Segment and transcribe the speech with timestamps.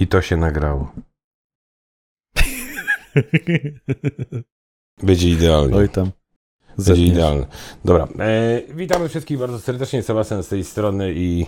[0.00, 0.92] I to się nagrało.
[5.02, 5.76] Będzie idealnie.
[5.76, 6.04] Oj tam.
[6.68, 7.08] Będzie Zetniesz.
[7.08, 7.46] idealnie.
[7.84, 8.08] Dobra.
[8.18, 10.02] E, witamy wszystkich bardzo serdecznie.
[10.02, 11.46] Sebastian z tej strony i...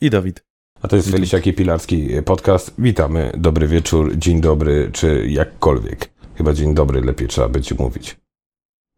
[0.00, 0.44] I Dawid.
[0.82, 2.74] A to jest Felisiaki Pilarski podcast.
[2.78, 3.32] Witamy.
[3.36, 6.10] Dobry wieczór, dzień dobry, czy jakkolwiek.
[6.34, 8.16] Chyba dzień dobry lepiej trzeba będzie mówić.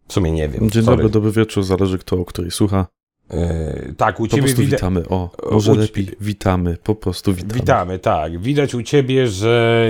[0.08, 0.70] W sumie nie wiem.
[0.70, 0.96] Dzień Sorry.
[0.96, 2.86] dobry, dobry wieczór, zależy kto o której słucha.
[3.32, 4.70] E, tak, u Po ciebie widać...
[4.70, 7.54] witamy, o, może u lepiej, witamy, po prostu witamy.
[7.54, 8.38] Witamy, tak.
[8.38, 9.88] Widać u ciebie, że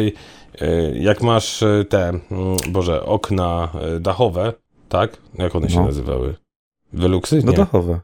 [0.61, 2.21] e, jak masz e, te, mm,
[2.69, 3.69] boże, okna
[4.01, 4.53] dachowe,
[4.89, 5.17] tak?
[5.39, 5.87] Jak one się No.
[5.87, 6.35] nazywały?
[6.93, 7.43] Veluxy?
[7.45, 7.57] No Nie.
[7.59, 8.01] dachowe.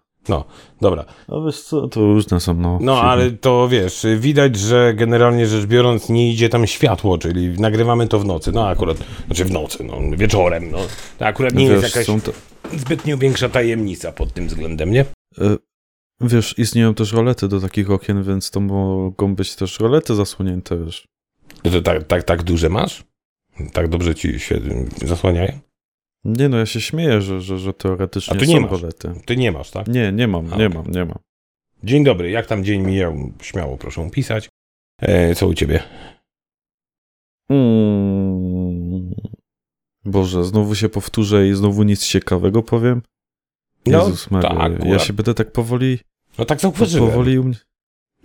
[0.80, 1.05] Dobra.
[1.29, 2.79] A wiesz co, to różne są, no.
[2.80, 8.09] No, ale to wiesz, widać, że generalnie rzecz biorąc nie idzie tam światło, czyli nagrywamy
[8.09, 8.52] to w nocy.
[8.52, 8.96] No akurat,
[9.27, 10.79] znaczy w nocy, no wieczorem, no.
[11.18, 12.32] To akurat nie wiesz, jest jakaś to,
[12.79, 15.05] zbytnio większa tajemnica pod tym względem, nie?
[15.41, 15.56] E,
[16.20, 21.09] wiesz, istnieją też rolety do takich okien, więc to mogą być też rolety zasłonięte, wiesz.
[21.62, 23.05] To tak, tak, tak duże masz?
[23.73, 24.60] Tak dobrze ci się
[25.04, 25.59] zasłaniają?
[26.24, 28.71] Nie no, ja się śmieję, że, że, że teoretycznie A są nie masz.
[28.71, 29.13] rolety.
[29.26, 29.88] Ty nie masz, tak?
[29.88, 30.79] Nie, nie mam, A, nie okej.
[30.79, 31.18] mam, nie mam.
[31.85, 33.32] Dzień dobry, jak tam dzień mijał?
[33.43, 34.48] Śmiało proszę pisać.
[35.02, 35.82] E, co u ciebie?
[37.51, 39.15] Mm.
[40.04, 43.02] Boże, znowu się powtórzę i znowu nic ciekawego powiem.
[43.91, 45.03] No, Jezus Maria, tak, ja akurat.
[45.03, 45.99] się będę tak powoli,
[46.39, 47.11] No tak zauważyłem.
[47.11, 47.57] powoli u mnie...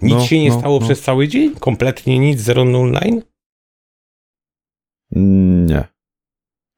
[0.02, 0.86] Nic no, się nie no, stało no.
[0.86, 1.56] przez cały dzień?
[1.56, 2.40] Kompletnie nic?
[2.40, 3.22] Zero null nine?
[5.66, 5.84] Nie.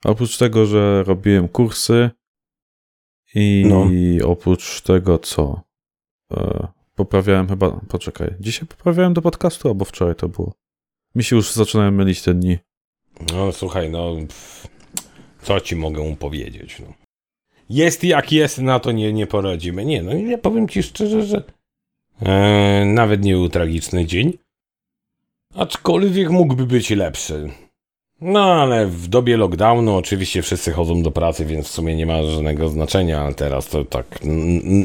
[0.06, 2.10] Oprócz tego, że robiłem kursy
[3.36, 3.88] i No.
[4.32, 5.62] oprócz tego co?
[6.34, 10.54] E, poprawiałem chyba, poczekaj, dzisiaj poprawiałem do podcastu, albo wczoraj to było.
[11.16, 12.58] Mi się już zaczynają mylić te dni.
[13.34, 14.16] No słuchaj, no
[15.42, 16.80] co ci mogę powiedzieć?
[16.80, 16.94] No.
[17.70, 19.86] Jest jak jest, na to nie, nie poradzimy.
[19.86, 21.44] Nie, no ja powiem ci szczerze, że
[22.22, 24.34] e, nawet nie był tragiczny dzień,
[25.56, 27.50] aczkolwiek mógłby być lepszy.
[28.22, 32.24] No ale w dobie lockdownu oczywiście wszyscy chodzą do pracy, więc w sumie nie ma
[32.24, 34.20] żadnego znaczenia, ale teraz to tak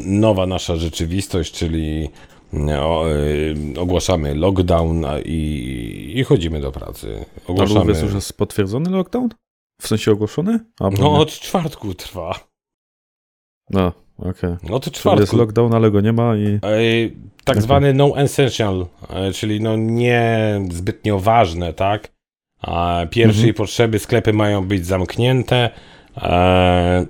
[0.05, 2.09] nowa nasza rzeczywistość, czyli
[2.79, 7.07] o, y, ogłaszamy lockdown i, i chodzimy do pracy.
[7.35, 7.81] Ale Ogłaszamy...
[7.81, 9.29] uwiec już jest potwierdzony lockdown?
[9.81, 10.59] W sensie ogłoszony?
[10.79, 11.19] Albo No nie?
[11.19, 12.50] od czwartku trwa.
[13.73, 14.49] No, okej.
[14.63, 15.37] No to Czyli jest czwartku.
[15.37, 16.59] lockdown, ale go nie ma i...
[16.63, 17.63] Ej, tak Okej.
[17.63, 22.11] zwany no essential, e, czyli no nie zbytnio ważne, tak?
[23.09, 23.53] Pierwszej Mhm.
[23.53, 25.69] potrzeby sklepy mają być zamknięte.
[26.17, 27.05] E,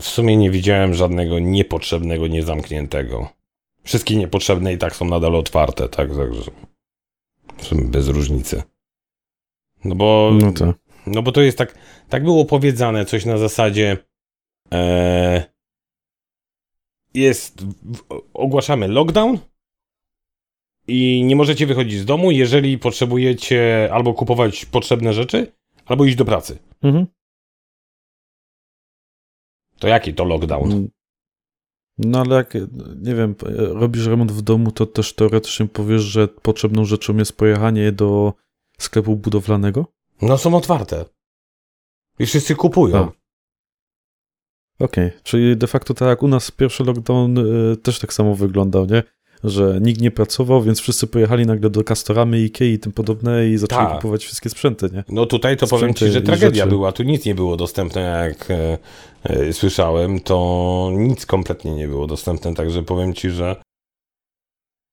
[0.00, 3.28] w sumie nie widziałem żadnego niepotrzebnego niezamkniętego.
[3.84, 6.08] Wszystkie niepotrzebne i tak są nadal otwarte, tak?
[6.08, 6.50] Także
[7.56, 8.62] w sumie bez różnicy.
[9.84, 10.74] No bo No to.
[11.06, 11.74] No bo to jest tak,
[12.08, 13.96] tak było powiedziane, coś na zasadzie
[14.72, 15.44] e,
[17.16, 17.64] jest,
[18.34, 19.38] ogłaszamy lockdown
[20.88, 25.52] i nie możecie wychodzić z domu, jeżeli potrzebujecie albo kupować potrzebne rzeczy,
[25.86, 26.58] albo iść do pracy.
[26.82, 27.06] Mhm.
[29.78, 30.88] To jaki to lockdown?
[31.98, 32.54] No ale jak,
[33.02, 37.92] nie wiem, robisz remont w domu, to też teoretycznie powiesz, że potrzebną rzeczą jest pojechanie
[37.92, 38.32] do
[38.78, 39.86] sklepu budowlanego?
[40.22, 41.04] No są otwarte.
[42.18, 42.96] I wszyscy kupują.
[42.96, 43.25] A.
[44.78, 48.86] Okej, czyli de facto tak jak u nas pierwszy lockdown y, też tak samo wyglądał,
[48.86, 49.02] nie?
[49.44, 53.56] Że nikt nie pracował, więc wszyscy pojechali nagle do Castoramy, Ikei i tym podobne i
[53.58, 53.96] zaczęli Tak.
[53.96, 55.04] kupować wszystkie sprzęty, nie?
[55.08, 56.68] No tutaj to powiem ci, Sprzęty że tragedia rzeczy.
[56.68, 56.92] była.
[56.92, 58.78] Tu nic nie było dostępne, jak e,
[59.24, 60.20] e, słyszałem.
[60.20, 63.56] To nic kompletnie nie było dostępne, także powiem ci, że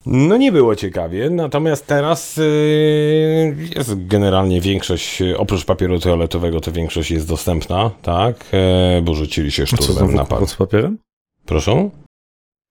[0.06, 1.30] no nie było ciekawie.
[1.30, 2.44] Natomiast teraz e,
[3.76, 8.46] jest generalnie większość, oprócz papieru toaletowego, to większość jest dostępna, tak?
[8.52, 10.98] E, bo rzucili się szturmem na kłopot z papierem?
[11.46, 11.90] Proszę?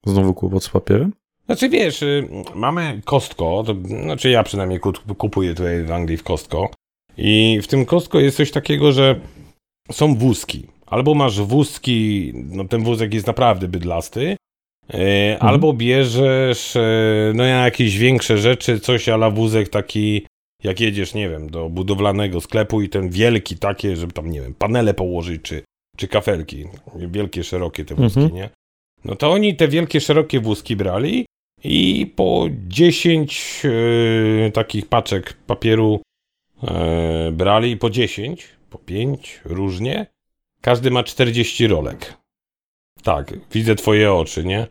[0.05, 1.13] Znowu kłopot z papierem?
[1.45, 6.23] Znaczy wiesz, y, mamy Costco, to, znaczy ja przynajmniej ku- kupuję tutaj w Anglii w
[6.23, 6.69] Costco
[7.17, 9.19] i w tym Costco jest coś takiego, że
[9.91, 10.67] są wózki.
[10.85, 14.35] Albo masz wózki, no ten wózek jest naprawdę bydlasty,
[14.93, 20.27] y, albo bierzesz y, no jakieś większe rzeczy, coś ala wózek taki,
[20.63, 24.53] jak jedziesz, nie wiem, do budowlanego sklepu i ten wielki takie, żeby tam, nie wiem,
[24.53, 25.63] panele położyć, czy,
[25.97, 26.65] czy kafelki,
[26.95, 28.35] wielkie, szerokie te wózki, Mhm.
[28.35, 28.49] nie?
[29.05, 31.25] No to oni te wielkie, szerokie wózki brali
[31.63, 33.61] i po 10
[34.47, 36.01] e, takich paczek papieru
[36.63, 40.05] e, brali, po 10, po 5 różnie.
[40.61, 42.13] Każdy ma 40 rolek.
[43.03, 44.67] Tak, widzę twoje oczy, nie?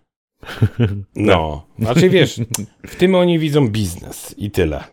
[1.14, 2.40] No, znaczy wiesz,
[2.86, 4.84] w tym oni widzą biznes i tyle.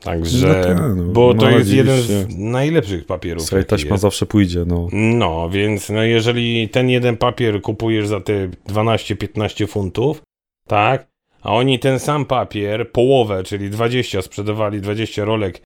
[0.00, 3.42] Także, No tak, no, bo to no, jest dziwisz jeden z najlepszych papierów.
[3.42, 4.02] Słuchaj, taśma jest.
[4.02, 4.88] zawsze pójdzie, no.
[4.92, 10.22] No, więc no jeżeli ten jeden papier kupujesz za te 12-15 funtów,
[10.66, 11.08] tak,
[11.42, 15.62] a oni ten sam papier, połowę, czyli 20 sprzedawali, 20 rolek,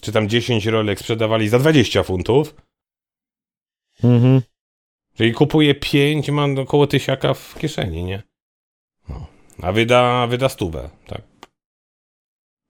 [0.00, 2.54] czy tam 10 rolek sprzedawali za 20 funtów,
[4.04, 4.40] Mhm.
[5.16, 8.22] Czyli kupuje 5, mam około tysiaka w kieszeni, nie?
[9.08, 9.26] No.
[9.62, 11.22] A wyda, wyda stówę, tak.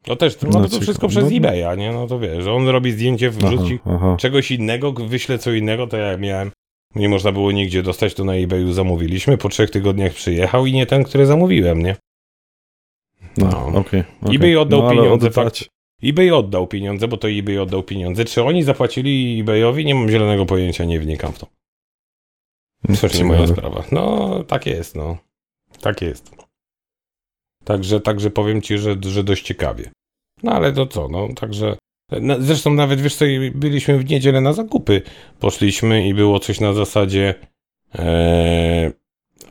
[0.06, 0.82] No też, no, No, to ciekawe.
[0.82, 1.92] wszystko przez No, eBaya, nie?
[1.92, 4.16] No to wiesz, że on robi zdjęcie, wrzuci Aha, aha.
[4.18, 6.50] czegoś innego, wyślę co innego, to ja miałem,
[6.94, 10.86] nie można było nigdzie dostać, to na eBayu zamówiliśmy, po trzech tygodniach przyjechał i nie
[10.86, 11.96] ten, który zamówiłem, nie?
[13.36, 13.78] No, No.
[13.80, 14.04] okej.
[14.22, 14.36] okej.
[14.36, 15.68] eBay oddał no, pieniądze, oddać-
[16.02, 18.24] eBay oddał pieniądze, bo to eBay oddał pieniądze.
[18.24, 19.84] Czy oni zapłacili eBayowi?
[19.84, 21.46] Nie mam zielonego pojęcia, nie wnikam w to.
[23.00, 23.84] To nie moja sprawa.
[23.92, 25.16] No, tak jest, no.
[25.80, 26.30] Tak jest.
[27.64, 29.90] Także, także powiem ci, że, że dość ciekawie.
[30.42, 31.76] No ale to co, no, także...
[32.38, 35.02] Zresztą nawet, wiesz co, byliśmy w niedzielę na zakupy.
[35.40, 37.34] Poszliśmy i było coś na zasadzie...
[37.94, 38.92] E,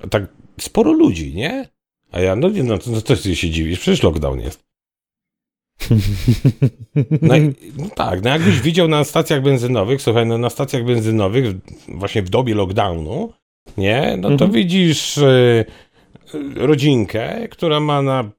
[0.10, 0.24] tak
[0.60, 1.70] sporo ludzi, nie?
[2.12, 3.80] A ja, no nie, no, to, to co ty się dziwisz?
[3.80, 4.64] Przecież lockdown jest.
[7.22, 11.46] No, i- no tak, no jakbyś widział na stacjach benzynowych, słuchaj, no na stacjach benzynowych,
[11.88, 13.34] właśnie w dobie lockdownu,
[13.78, 14.52] nie, no to Mhm.
[14.52, 15.66] widzisz y,
[16.36, 18.32] y, rodzinkę, która ma na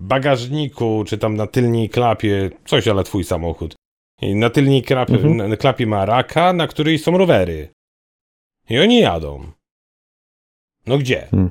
[0.00, 3.74] bagażniku, czy tam na tylnej klapie, coś, ale twój samochód.
[4.22, 5.36] I na tylnej klapie, Mhm.
[5.36, 7.68] na, na klapie ma raka, na której są rowery.
[8.70, 9.46] I oni jadą.
[10.86, 11.26] No gdzie?
[11.30, 11.50] Hmm.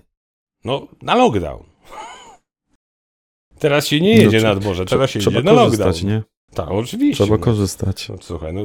[0.66, 1.63] No, na lockdown.
[3.62, 5.84] Teraz się nie No, jedzie trzeba- nad morze, teraz się Trzeba jedzie na lockdown.
[5.88, 6.24] korzystać, nie?
[6.54, 7.24] Tak, oczywiście.
[7.24, 7.44] Trzeba no.
[7.44, 8.10] korzystać.
[8.10, 8.62] No, słuchaj, no,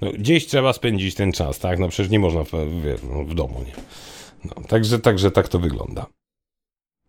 [0.00, 1.78] no, gdzieś trzeba spędzić ten czas, tak?
[1.78, 3.72] No przecież nie można w, w, no, w domu, nie?
[4.44, 6.06] No, także, także tak to wygląda.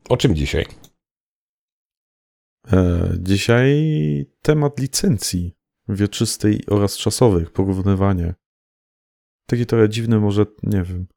[0.10, 0.66] O czym dzisiaj?
[2.74, 3.86] E, dzisiaj
[4.42, 5.56] temat licencji
[5.90, 8.34] wieczystej oraz czasowych, porównywanie.
[9.46, 11.08] Takie trochę dziwne, może, nie wiem.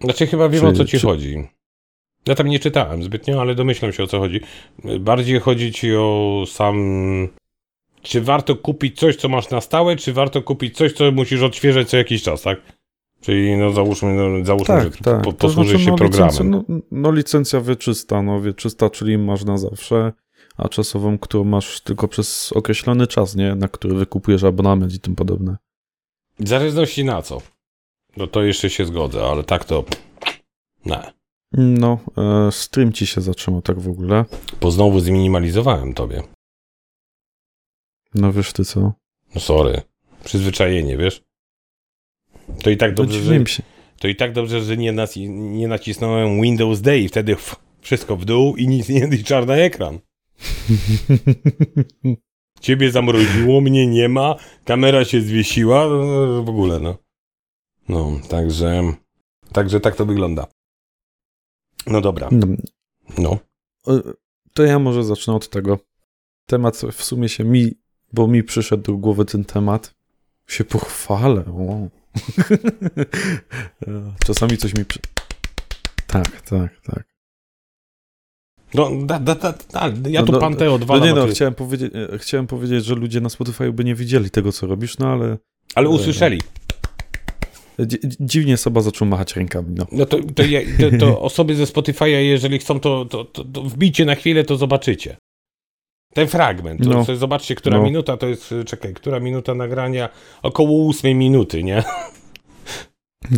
[0.00, 1.48] Znaczy chyba wiem Czy- o co ci czy- chodzi.
[2.26, 4.40] Ja tam nie czytałem zbytnio, ale domyślam się o co chodzi.
[5.00, 7.28] Bardziej chodzi ci o sam...
[8.02, 11.88] Czy warto kupić coś, co masz na stałe, czy warto kupić coś, co musisz odświeżać
[11.88, 12.60] co jakiś czas, tak?
[13.20, 15.22] Czyli no załóżmy, no, załóżmy Tak, że tak.
[15.22, 16.28] Po, To posłużysz znaczy, się no, programem.
[16.28, 20.12] Licencja, no, no licencja wieczysta, no wieczysta, czyli masz na zawsze,
[20.56, 23.54] a czasową, którą masz tylko przez określony czas, nie?
[23.54, 25.56] Na który wykupujesz abonament i tym podobne.
[26.40, 27.42] W zależności na co.
[28.16, 29.84] No to jeszcze się zgodzę, ale tak to...
[30.86, 31.21] Nie.
[31.52, 34.24] No, e, stream ci się zatrzymał tak w ogóle.
[34.60, 36.22] Bo znowu zminimalizowałem tobie.
[38.14, 38.92] No wiesz ty co?
[39.34, 39.82] No sorry.
[40.24, 41.22] Przyzwyczajenie, wiesz?
[42.62, 43.44] To i tak dobrze, że,
[43.98, 48.16] to i tak dobrze, że nie, nas, nie nacisnąłem Windows D i wtedy f, wszystko
[48.16, 49.98] w dół i nic nie i czarny ekran.
[52.60, 56.96] Ciebie zamroziło, mnie nie ma, kamera się zwiesiła, no, w ogóle, no.
[57.88, 58.82] No, także,
[59.52, 60.46] także tak to wygląda.
[61.86, 62.46] No dobra, No,
[63.18, 63.38] no.
[64.54, 65.78] To ja może zacznę od tego.
[66.46, 67.74] Temat w sumie się mi,
[68.12, 69.94] bo mi przyszedł do głowy ten temat.
[70.46, 71.44] Się pochwalę.
[71.46, 71.90] Wow.
[74.26, 74.84] Czasami coś mi.
[74.84, 74.98] Przy...
[76.06, 77.12] Tak, tak, tak.
[78.74, 79.52] No, da, da, da,
[80.08, 83.20] ja No, tu no, pantę No odwalam, nie no, chciałem powiedzieć, chciałem powiedzieć, że ludzie
[83.20, 85.38] na Spotify by nie widzieli tego, co robisz, no ale
[85.74, 86.40] ale usłyszeli.
[87.78, 89.86] Dzi- dziwnie Soba zaczął machać rękami, no.
[89.92, 94.04] No to, to, ja, to, to osoby ze Spotify'a, jeżeli chcą, to, to, to, wbijcie
[94.04, 95.16] na chwilę, to zobaczycie.
[96.14, 96.80] Ten fragment.
[96.86, 97.04] No.
[97.16, 97.84] zobaczcie, która No.
[97.84, 100.08] minuta to jest, czekaj, która minuta nagrania?
[100.42, 101.84] Około ósmej minuty, nie?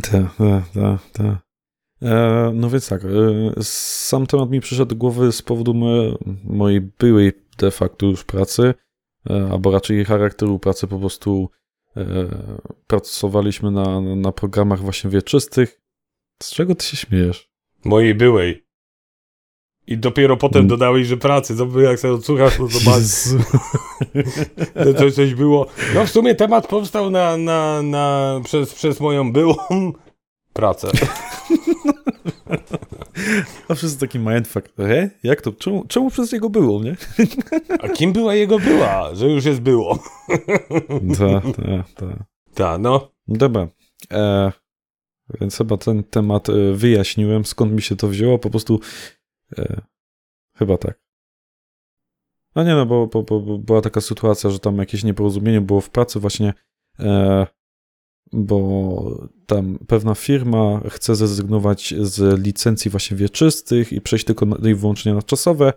[0.02, 1.36] Tak, tak, tak, tak.
[2.02, 3.08] E, no więc tak, e,
[3.62, 5.86] sam temat mi przyszedł do głowy z powodu mo
[6.44, 8.74] mojej byłej de facto już pracy,
[9.30, 11.50] e, albo raczej charakteru pracy po prostu
[12.86, 15.80] pracowaliśmy na, na programach właśnie wieczystych.
[16.42, 17.50] Z czego ty się śmiejesz?
[17.84, 18.64] Mojej byłej.
[19.86, 20.68] I dopiero potem Mm.
[20.68, 21.54] dodałeś, że pracy.
[21.54, 22.62] Zobacz, jak sobie odsłuchasz, to
[22.96, 23.38] Jezu.
[24.84, 25.66] to coś, coś było.
[25.94, 29.54] No w sumie temat powstał na, na, na, przez, przez moją byłą
[30.52, 30.88] pracę.
[33.68, 34.68] A wszyscy taki mindfuck.
[34.78, 35.10] E?
[35.22, 35.52] Jak to?
[35.52, 36.96] Czemu, czemu przez niego było, nie?
[37.80, 39.14] A kim była jego była?
[39.14, 39.98] Że już jest było.
[41.18, 42.24] Tak, tak, tak.
[42.54, 43.10] Ta, no.
[43.28, 43.68] Dobra.
[44.12, 44.52] E,
[45.40, 48.38] więc chyba ten temat e, wyjaśniłem, skąd mi się to wzięło.
[48.38, 48.80] Po prostu
[49.58, 49.80] e,
[50.56, 51.04] chyba tak.
[52.54, 55.80] No nie no, bo, bo, bo, bo była taka sytuacja, że tam jakieś nieporozumienie było
[55.80, 56.54] w pracy właśnie,
[56.98, 57.46] e,
[58.34, 64.74] bo tam pewna firma chce zrezygnować z licencji właśnie wieczystych i przejść tylko na, i
[64.74, 65.72] wyłącznie na czasowe.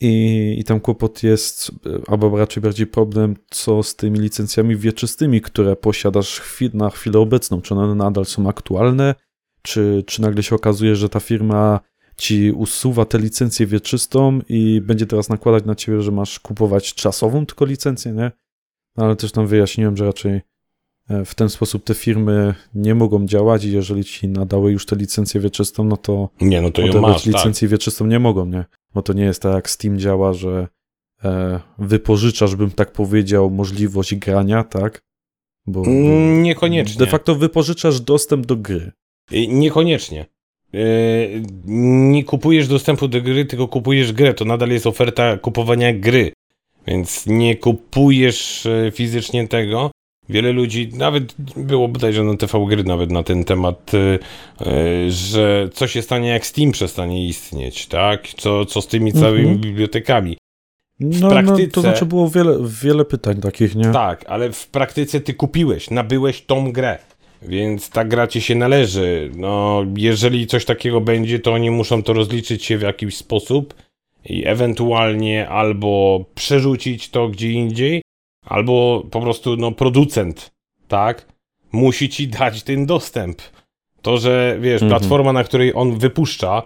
[0.00, 1.70] I, I tam kłopot jest,
[2.06, 7.60] albo raczej bardziej problem, co z tymi licencjami wieczystymi, które posiadasz chwi- na chwilę obecną.
[7.60, 9.14] Czy one nadal są aktualne,
[9.62, 11.80] czy, czy nagle się okazuje, że ta firma
[12.16, 17.46] ci usuwa tę licencję wieczystą i będzie teraz nakładać na ciebie, że masz kupować czasową
[17.46, 18.32] tylko licencję, nie?
[18.96, 20.40] No, ale też tam wyjaśniłem, że raczej
[21.24, 25.40] w ten sposób te firmy nie mogą działać i jeżeli ci nadały już tę licencję
[25.40, 27.34] wieczystą, no to Nie, no to odebrać masz, tak.
[27.34, 28.64] licencję wieczystą nie mogą, nie?
[28.94, 30.68] Bo to nie jest tak jak Steam działa, że
[31.24, 35.00] e, wypożyczasz, bym tak powiedział, możliwość grania, tak?
[35.66, 36.98] Bo Mm, Niekoniecznie.
[37.04, 38.92] de facto wypożyczasz dostęp do gry.
[39.48, 40.26] Niekoniecznie.
[40.74, 44.34] Y, Nie kupujesz dostępu do gry, tylko kupujesz grę.
[44.34, 46.32] To nadal jest oferta kupowania gry.
[46.86, 49.90] Więc nie kupujesz fizycznie tego.
[50.28, 54.18] Wiele ludzi, nawet było bodajże na TV gry nawet na ten temat, y,
[54.66, 58.28] y, że co się stanie jak Steam przestanie istnieć, tak?
[58.28, 59.60] Co, co z tymi całymi Mhm.
[59.60, 60.36] bibliotekami.
[61.00, 63.84] No, no, praktyce- to znaczy było wiele, wiele pytań takich, nie?
[63.90, 66.98] Tak, ale w praktyce ty kupiłeś, nabyłeś tą grę,
[67.42, 69.30] więc ta gra ci się należy.
[69.36, 73.74] No, jeżeli coś takiego będzie, to oni muszą to rozliczyć się w jakiś sposób
[74.24, 78.02] i ewentualnie albo przerzucić to gdzie indziej,
[78.46, 80.50] albo po prostu no, producent,
[80.88, 81.26] tak,
[81.72, 83.42] musi ci dać ten dostęp.
[84.02, 84.90] To, że wiesz, Mhm.
[84.90, 86.62] platforma, na której on wypuszcza,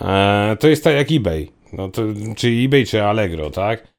[0.00, 1.48] e, to jest tak jak eBay.
[1.72, 2.02] No to,
[2.36, 3.94] czy eBay, czy Allegro, tak?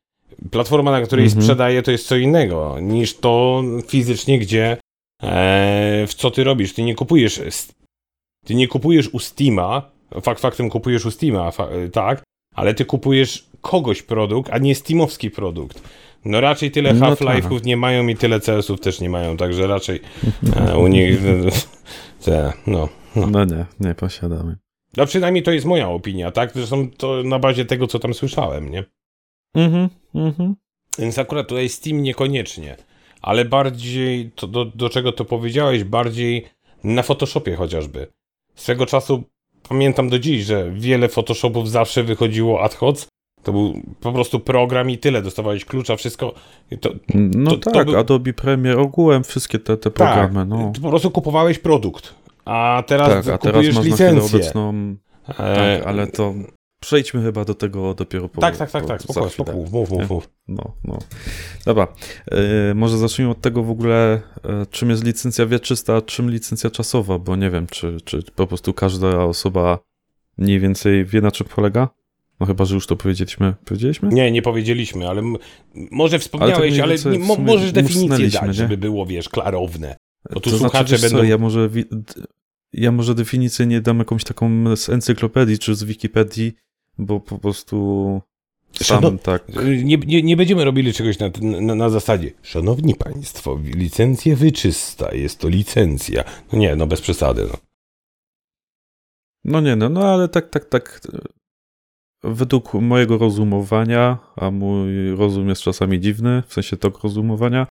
[0.51, 1.41] Platforma, na której Mhm.
[1.41, 4.77] sprzedaje, to jest co innego niż to fizycznie, gdzie
[5.23, 6.73] e, w co ty robisz.
[6.73, 7.41] Ty nie kupujesz.
[8.45, 9.91] Ty nie kupujesz u Steama.
[10.21, 12.23] Fakt faktem kupujesz u Steama, fa, tak,
[12.55, 15.81] ale ty kupujesz kogoś produkt, a nie Steamowski produkt.
[16.25, 19.99] No raczej tyle No Half-Life'ów nie mają i tyle CS-ów też nie mają, także raczej
[20.55, 21.19] e, u nich
[22.25, 22.89] te, no.
[23.15, 24.57] No nie, nie posiadamy.
[24.97, 26.51] No przynajmniej to jest moja opinia, tak?
[26.53, 28.83] Zresztą to na bazie tego, co tam słyszałem, nie?
[29.53, 30.55] Mhm, mhm.
[30.99, 32.77] Więc akurat tutaj Steam niekoniecznie,
[33.21, 36.45] ale bardziej, to do, do czego to powiedziałeś, bardziej
[36.83, 38.07] na Photoshopie chociażby.
[38.55, 39.23] Swego czasu
[39.69, 43.07] pamiętam do dziś, że wiele Photoshopów zawsze wychodziło ad hoc.
[43.45, 45.21] To był po prostu program i tyle.
[45.21, 46.33] Dostawałeś klucza, wszystko.
[46.81, 50.71] To, No To- to tak, był- Adobe Premiere ogółem wszystkie te, te programy, no.
[50.75, 52.15] ty po prostu kupowałeś produkt.
[52.45, 54.37] A teraz Tak, a teraz masz na chwilę licencję.
[54.39, 54.95] obecną...
[55.27, 56.33] E, Tak, ale to
[56.79, 60.29] przejdźmy chyba do tego dopiero po tak, tak, tak, tak, spokojnie, spokój, mów, mów, mów.
[60.47, 60.97] No, no.
[61.65, 61.87] Dobra,
[62.31, 66.69] e, może zacznijmy od tego w ogóle, e, czym jest licencja wieczysta, a czym licencja
[66.69, 69.79] czasowa, bo nie wiem, czy, czy po prostu każda osoba
[70.37, 71.89] mniej więcej wie, na czym polega?
[72.39, 73.53] No chyba, że już to powiedzieliśmy.
[73.65, 74.09] Powiedzieliśmy?
[74.09, 75.21] Nie, nie powiedzieliśmy, ale
[75.91, 78.53] może wspomniałeś, ale, mo, sumie możesz definicję dać, nie?
[78.53, 79.95] żeby było, wiesz, klarowne.
[80.33, 81.69] Bo tu to słuchacze znaczy, wiesz co, będą- ja może,
[82.73, 86.53] ja może definicję nie dam jakąś taką z encyklopedii czy z Wikipedii,
[86.97, 88.21] bo po prostu
[88.73, 89.43] sam Szanow- tak...
[89.83, 92.31] Nie, nie, nie będziemy robili czegoś na, na, na zasadzie.
[92.41, 96.23] Szanowni Państwo, licencję wyczysta, jest to licencja.
[96.53, 97.47] No nie, no bez przesady.
[97.51, 97.57] No.
[99.43, 101.01] No nie, no, no ale tak, tak, tak.
[102.25, 107.67] Według mojego rozumowania, a mój rozum jest czasami dziwny, w sensie tok rozumowania,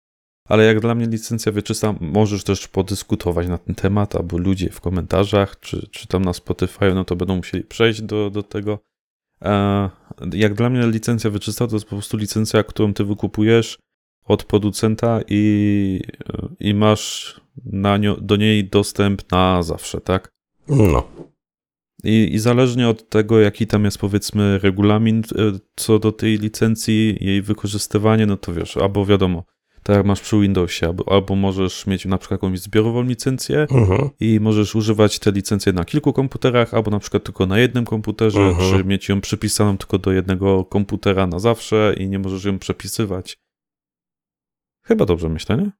[0.49, 4.81] ale jak dla mnie licencja wieczysta, możesz też podyskutować na ten temat, albo ludzie w
[4.81, 8.79] komentarzach, czy, czy tam na Spotify, no to będą musieli przejść do, do tego.
[9.43, 9.91] E,
[10.33, 13.79] jak dla mnie licencja wieczysta to jest po prostu licencja, którą ty wykupujesz
[14.25, 16.01] od producenta i,
[16.61, 20.29] i masz na do niej dostęp na zawsze, tak?
[20.69, 21.09] no.
[22.05, 25.23] I, I zależnie od tego, jaki tam jest powiedzmy regulamin e,
[25.77, 29.45] co do tej licencji, jej wykorzystywanie, no to wiesz, albo wiadomo,
[29.83, 34.09] tak jak masz przy Windowsie, albo, albo możesz mieć na przykład jakąś zbiorową licencję Mhm.
[34.21, 38.41] i możesz używać te licencje na kilku komputerach, albo na przykład tylko na jednym komputerze,
[38.41, 38.71] Mhm.
[38.79, 43.39] czy mieć ją przypisaną tylko do jednego komputera na zawsze i nie możesz ją przepisywać.
[44.87, 45.71] Chyba dobrze myślę, nie?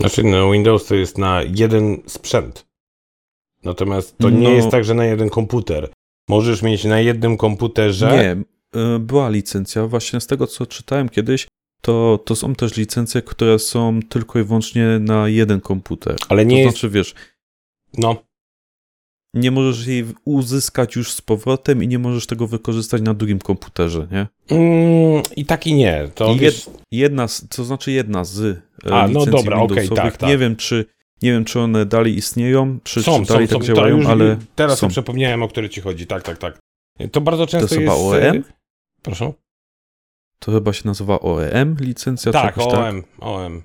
[0.00, 2.66] Znaczy, no Windows to jest na jeden sprzęt.
[3.66, 4.50] Natomiast to nie No.
[4.50, 5.88] jest tak, że na jeden komputer.
[6.28, 8.10] Możesz mieć na jednym komputerze.
[8.12, 9.86] Nie, y, była licencja.
[9.86, 11.46] Właśnie z tego, co czytałem kiedyś,
[11.82, 16.16] to, to są też licencje, które są tylko i wyłącznie na jeden komputer.
[16.28, 16.70] Ale nie to jest.
[16.76, 17.14] znaczy, wiesz,
[17.98, 18.16] No,
[19.34, 24.06] nie możesz jej uzyskać już z powrotem i nie możesz tego wykorzystać na drugim komputerze,
[24.12, 24.26] nie?
[24.56, 26.08] mm, i tak i nie.
[26.14, 28.40] To I wiesz, Jedna, z, to znaczy jedna z
[28.86, 30.12] e, A, no dobra, okej, Windowsowych.
[30.12, 30.30] tak, tak.
[30.30, 30.84] Nie wiem, czy
[31.22, 33.74] nie wiem, czy one dalej istnieją, czy, są, czy dalej są, tak są.
[33.74, 34.88] działają, ale Teraz są.
[34.88, 36.06] przypomniałem, o które ci chodzi.
[36.06, 36.58] Tak, tak, tak.
[37.12, 38.44] To bardzo często to jest chyba OEM?
[39.02, 39.32] Proszę?
[40.38, 42.94] To chyba się nazywa OEM licencja, czy Tak, jakoś tak?
[42.94, 43.62] OM, OM.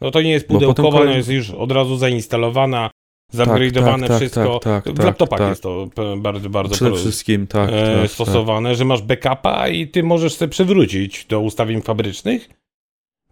[0.00, 2.90] No to nie jest potem pudełkowa, kolej- no jest już od razu zainstalowana,
[3.34, 4.58] zupgrade'owane tak, wszystko.
[4.58, 5.48] tak, tak, w tak, laptopach tak.
[5.48, 8.10] jest to bardzo, bardzo Przede wszystkim, tak, e, tak, tak.
[8.10, 12.48] stosowane, że masz backupa i ty możesz sobie przywrócić do ustawień fabrycznych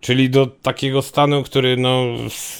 [0.00, 2.04] Czyli do takiego stanu, który no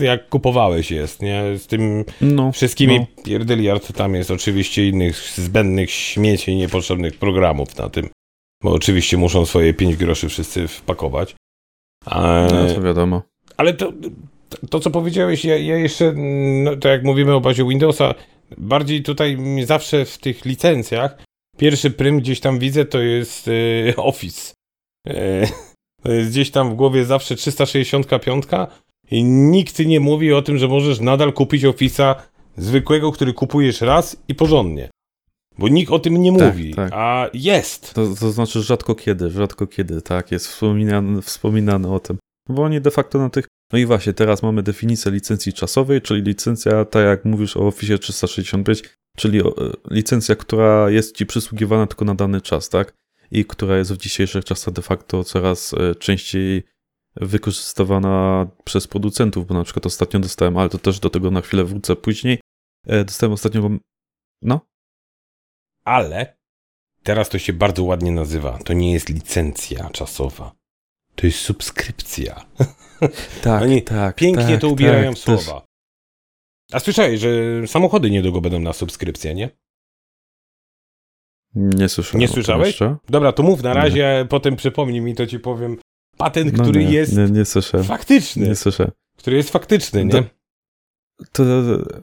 [0.00, 1.42] jak kupowałeś jest, nie?
[1.58, 3.06] Z tym No, wszystkimi no.
[3.24, 8.08] pierdyliard tam jest oczywiście innych zbędnych śmieci, niepotrzebnych programów na tym.
[8.62, 11.34] Bo oczywiście muszą swoje 5 groszy wszyscy wpakować.
[12.06, 13.22] A, No, to wiadomo.
[13.56, 13.92] ale to,
[14.70, 16.12] to, co powiedziałeś, ja, ja jeszcze,
[16.64, 18.14] no, to jak mówimy o bazie Windowsa,
[18.58, 21.18] bardziej tutaj zawsze w tych licencjach
[21.58, 24.52] pierwszy prym gdzieś tam widzę, to jest e, Office.
[25.06, 25.67] Jest
[26.28, 28.44] gdzieś tam w głowie zawsze 365
[29.10, 32.14] i nikt nie mówi o tym, że możesz nadal kupić Office'a
[32.56, 34.90] zwykłego, który kupujesz raz i porządnie.
[35.58, 36.92] Bo nikt o tym nie Tak, mówi, tak.
[36.92, 37.94] a jest.
[37.94, 42.18] To, to znaczy rzadko kiedy, rzadko kiedy, tak, jest wspominane, wspominane o tym.
[42.48, 43.46] Bo oni de facto na tych.
[43.72, 47.98] No i właśnie, teraz mamy definicję licencji czasowej, czyli licencja, tak jak mówisz o Office
[47.98, 48.82] 365,
[49.16, 49.42] czyli e,
[49.90, 52.92] licencja, która jest ci przysługiwana tylko na dany czas, tak?
[53.30, 56.62] I która jest w dzisiejszych czasach de facto coraz e, częściej
[57.16, 61.64] wykorzystywana przez producentów, bo na przykład ostatnio dostałem, ale to też do tego na chwilę
[61.64, 62.40] wrócę później,
[62.86, 63.70] e, dostałem ostatnio,
[64.42, 64.60] no,
[65.84, 66.36] Ale
[67.02, 68.58] teraz to się bardzo ładnie nazywa.
[68.58, 70.52] To nie jest licencja czasowa.
[71.14, 72.44] To jest subskrypcja.
[73.42, 75.66] tak, Oni tak, Pięknie tak, to ubierają tak, też- słowa.
[76.72, 77.30] A słyszałeś, że
[77.66, 79.50] samochody niedługo będą na subskrypcję, nie?
[81.54, 82.20] Nie słyszałem.
[82.20, 82.66] Nie słyszałeś?
[82.66, 82.96] jeszcze.
[83.08, 83.74] Dobra, to mów na Nie.
[83.74, 85.76] razie, potem przypomnij mi, to ci powiem.
[86.16, 87.84] Patent, No który nie, jest Nie, nie słyszę.
[87.84, 88.48] faktyczny.
[88.48, 88.90] Nie słyszę.
[89.16, 90.10] Który jest faktyczny, nie?
[90.10, 90.24] Do-
[91.32, 91.42] To,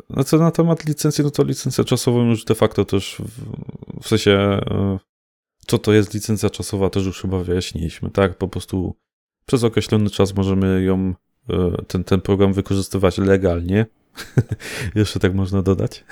[0.09, 4.07] no co na temat licencji, no to licencja czasową już de facto też w, w
[4.07, 4.99] sensie e,
[5.67, 8.37] co to jest licencja czasowa też już chyba wyjaśniliśmy, tak?
[8.37, 8.95] Po prostu
[9.45, 11.13] przez określony czas możemy ją,
[11.49, 13.85] e, ten, ten program wykorzystywać legalnie.
[14.95, 16.03] Jeszcze tak można dodać.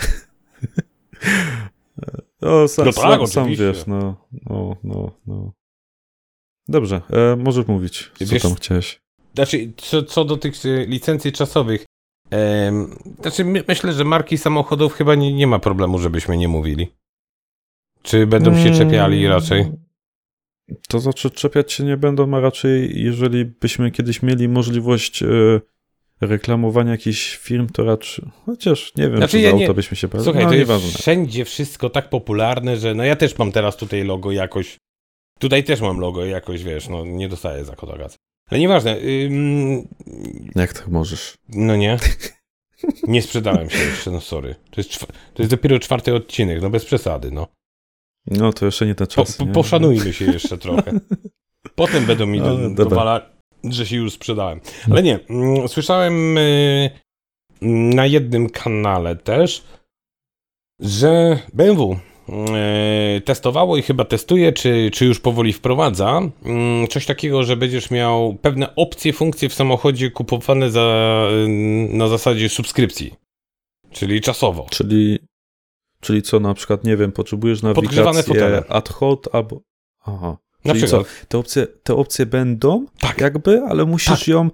[2.42, 5.54] No, sam, No tak, sam, sam wiesz, no, no, no, no.
[6.68, 9.02] Dobrze, e, możesz mówić, co Wiesz- tam chciałeś.
[9.36, 11.86] Znaczy, co, co do tych y, licencji czasowych,
[12.32, 16.88] em, znaczy my, myślę, że marki samochodów chyba nie, nie ma problemu, żebyśmy nie mówili.
[18.02, 19.62] Czy będą się czepiali raczej?
[19.62, 19.78] Mm,
[20.88, 25.28] To znaczy, czepiać się nie będą, a raczej, jeżeli byśmy kiedyś mieli możliwość e,
[26.26, 28.26] reklamowania jakichś firm, to raczej.
[28.46, 30.24] Chociaż nie wiem, Znaczy, czy ja za nie- auto byśmy się bali.
[30.24, 30.90] Słuchaj, no, to jest nieważne.
[31.00, 34.78] wszędzie wszystko tak popularne, że no ja też mam teraz tutaj logo jakoś.
[35.40, 38.16] Tutaj też mam logo jakoś, wiesz, no nie dostaję za kodagac.
[38.50, 38.98] Ale nieważne.
[38.98, 39.88] Ym,
[40.56, 41.34] Jak tak możesz?
[41.50, 41.98] no nie.
[43.08, 44.56] Nie sprzedałem się jeszcze, no sorry.
[44.72, 45.00] To jest,
[45.34, 47.48] to jest dopiero czwarty odcinek, no bez przesady, no.
[48.28, 49.38] No to jeszcze nie ten Po, czas.
[49.38, 49.52] po, nie?
[49.52, 50.92] poszanujmy się jeszcze trochę.
[51.76, 53.30] Potem będą mi Ale do, dowala,
[53.64, 54.60] że się już sprzedałem.
[54.92, 56.90] Ale nie, mm, słyszałem y,
[57.62, 59.64] na jednym kanale też,
[60.80, 62.00] że BMW
[63.18, 67.92] y, testowało i chyba testuje, czy, czy już powoli wprowadza mm, coś takiego, że będziesz
[67.92, 71.48] miał pewne opcje, funkcje w samochodzie kupowane za, y,
[71.90, 73.14] na zasadzie subskrypcji,
[73.92, 74.66] czyli czasowo.
[74.70, 75.20] Czyli,
[76.00, 79.62] czyli co, na przykład, nie wiem, potrzebujesz nawigację ad hoc albo...
[80.06, 80.38] Aha.
[80.66, 81.28] Na Czyli co, przykład.
[81.30, 83.22] te opcje, te opcje będą, Tak.
[83.22, 84.28] jakby, ale musisz Tak.
[84.28, 84.50] ją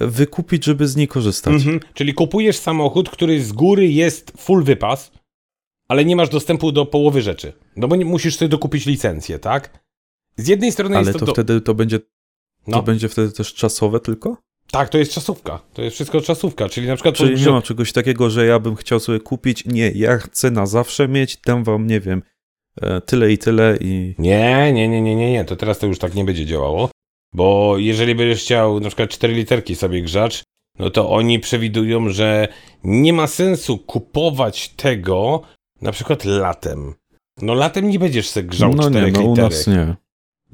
[0.00, 1.54] wykupić, żeby z niej korzystać.
[1.54, 1.80] Mhm.
[1.94, 5.12] Czyli kupujesz samochód, który z góry jest full wypas,
[5.88, 7.52] ale nie masz dostępu do połowy rzeczy.
[7.76, 9.84] No bo nie, musisz sobie dokupić licencję, tak?
[10.36, 11.26] Z jednej strony Ale jest to, to...
[11.26, 11.32] do...
[11.32, 12.06] wtedy to będzie, to
[12.66, 14.36] no, będzie wtedy też czasowe tylko?
[14.70, 15.60] Tak, to jest czasówka.
[15.72, 17.14] To jest wszystko czasówka, czyli na przykład...
[17.14, 20.66] Czyli nie ma czegoś takiego, że ja bym chciał sobie kupić, nie, ja chcę na
[20.66, 22.22] zawsze mieć, dam wam, nie wiem,
[23.06, 24.14] tyle i tyle i...
[24.18, 26.90] Nie, nie, nie, nie, nie, nie, to teraz to już tak nie będzie działało,
[27.34, 30.42] bo jeżeli będziesz chciał na przykład cztery literki sobie grzać,
[30.78, 32.48] no to oni przewidują, że
[32.84, 35.42] nie ma sensu kupować tego
[35.80, 36.94] na przykład latem.
[37.42, 39.96] No latem nie będziesz sobie grzał No nie, czterech no u nas nie.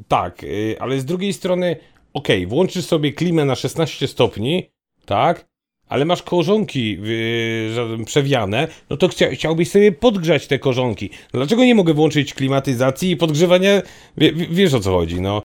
[0.09, 1.77] Tak, y, ale z drugiej strony,
[2.13, 4.71] okej, włączysz sobie klimę na 16 stopni,
[5.05, 5.50] tak,
[5.91, 11.11] ale masz korzonki y, że- przewiane, no to chcia, chciałbyś sobie podgrzać te korzonki.
[11.33, 13.83] Dlaczego nie mogę włączyć klimatyzacji i podgrzewania?
[14.17, 15.43] Wie, wie- wiesz o co chodzi, no.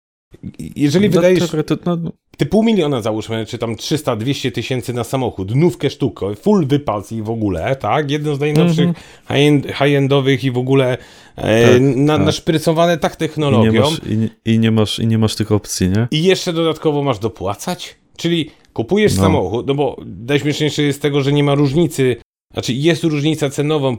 [0.77, 1.99] Jeżeli No, wydajesz teorety- no,
[2.37, 7.23] ty pół miliona załóżmy, czy tam 300-200 tysięcy na samochód, nówkę sztukę, full wypas i
[7.23, 8.11] w ogóle, tak?
[8.11, 9.05] Jedno z najnowszych Mhm.
[9.29, 10.99] high-end, high-endowych i w ogóle
[11.37, 12.27] e, Tak, na, tak.
[12.27, 13.83] naszprycowane tak i, nie technologią.
[13.83, 16.09] masz, i, nie, i, nie masz, I nie masz tych opcji, nie?
[16.11, 17.95] I jeszcze dodatkowo masz dopłacać?
[18.17, 19.23] Czyli kupujesz No.
[19.23, 22.17] samochód, no bo najśmieszniejsze jest tego, że nie ma różnicy,
[22.53, 23.97] znaczy jest różnica cenową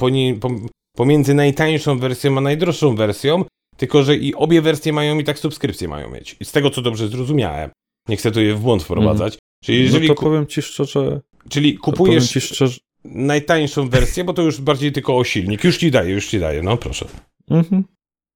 [0.97, 3.45] pomiędzy najtańszą wersją a najdroższą wersją,
[3.77, 6.35] tylko że i obie wersje mają i tak subskrypcję mają mieć.
[6.43, 7.69] Z tego co dobrze zrozumiałem.
[8.09, 9.37] Nie chcę tu je w błąd wprowadzać.
[9.63, 14.41] Czyli jeżeli no to powiem ci szczerze, czyli kupujesz ci szczerze, najtańszą wersję, bo to
[14.41, 15.63] już bardziej tylko o silnik.
[15.63, 17.07] Już ci daję, już ci daję, no proszę.
[17.49, 17.83] mhm.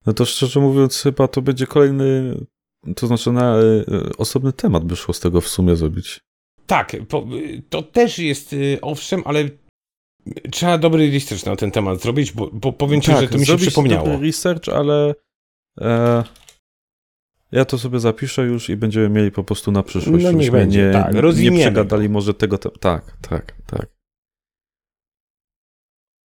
[0.06, 2.36] no to szczerze mówiąc chyba to będzie kolejny
[2.96, 3.86] to znaczy na y,
[4.18, 6.20] osobny temat by szło z tego w sumie zrobić.
[6.70, 7.28] Tak, po,
[7.70, 9.50] to też jest y, owszem, ale
[10.52, 13.46] trzeba dobry research na ten temat zrobić, bo, bo powiem ci, tak, że to mi
[13.46, 14.08] się przypomniało.
[14.08, 15.16] dobry research, ale
[15.82, 16.24] e,
[17.52, 20.24] ja to sobie zapiszę już i będziemy mieli po prostu na przyszłość.
[20.24, 22.58] No żebyśmy będzie, nie, tak, nie przegadali może tego.
[22.58, 22.70] Te...
[22.70, 23.88] Tak, tak, tak.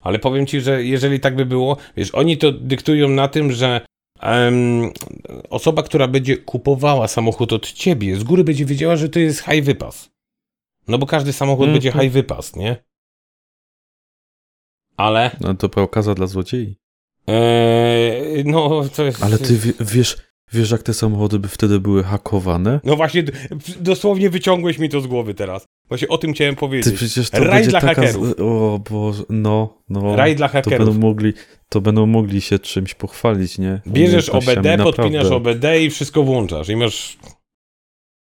[0.00, 3.81] Ale powiem ci, że jeżeli tak by było, wiesz, oni to dyktują na tym, że
[4.20, 4.90] em,
[5.50, 9.64] osoba, która będzie kupowała samochód od ciebie, z góry będzie wiedziała, że to jest high
[9.64, 10.12] wypas.
[10.88, 11.73] No bo każdy samochód Mhm.
[11.75, 12.77] będzie high wypas, nie?
[14.97, 16.77] Ale, No, dobra okazja dla złodziei.
[17.29, 19.23] e, no to jest...
[19.23, 20.16] Ale ty wie, wiesz,
[20.53, 22.81] wiesz, jak te samochody by wtedy były hakowane?
[22.85, 23.25] No właśnie,
[23.81, 25.64] dosłownie wyciągłeś mi to z głowy teraz.
[25.88, 26.95] Właśnie o tym chciałem Ty powiedzieć.
[26.95, 27.95] przecież to Raj będzie dla taka...
[28.03, 28.35] hakerów.
[28.40, 30.16] O Boże, no, no.
[30.16, 30.79] Raj dla to hakerów.
[30.79, 31.33] będą mogli,
[31.68, 33.81] to będą mogli się czymś pochwalić, nie?
[33.87, 35.37] Bierzesz OBD, podpinasz naprawdę.
[35.51, 37.18] OBD i wszystko włączasz i masz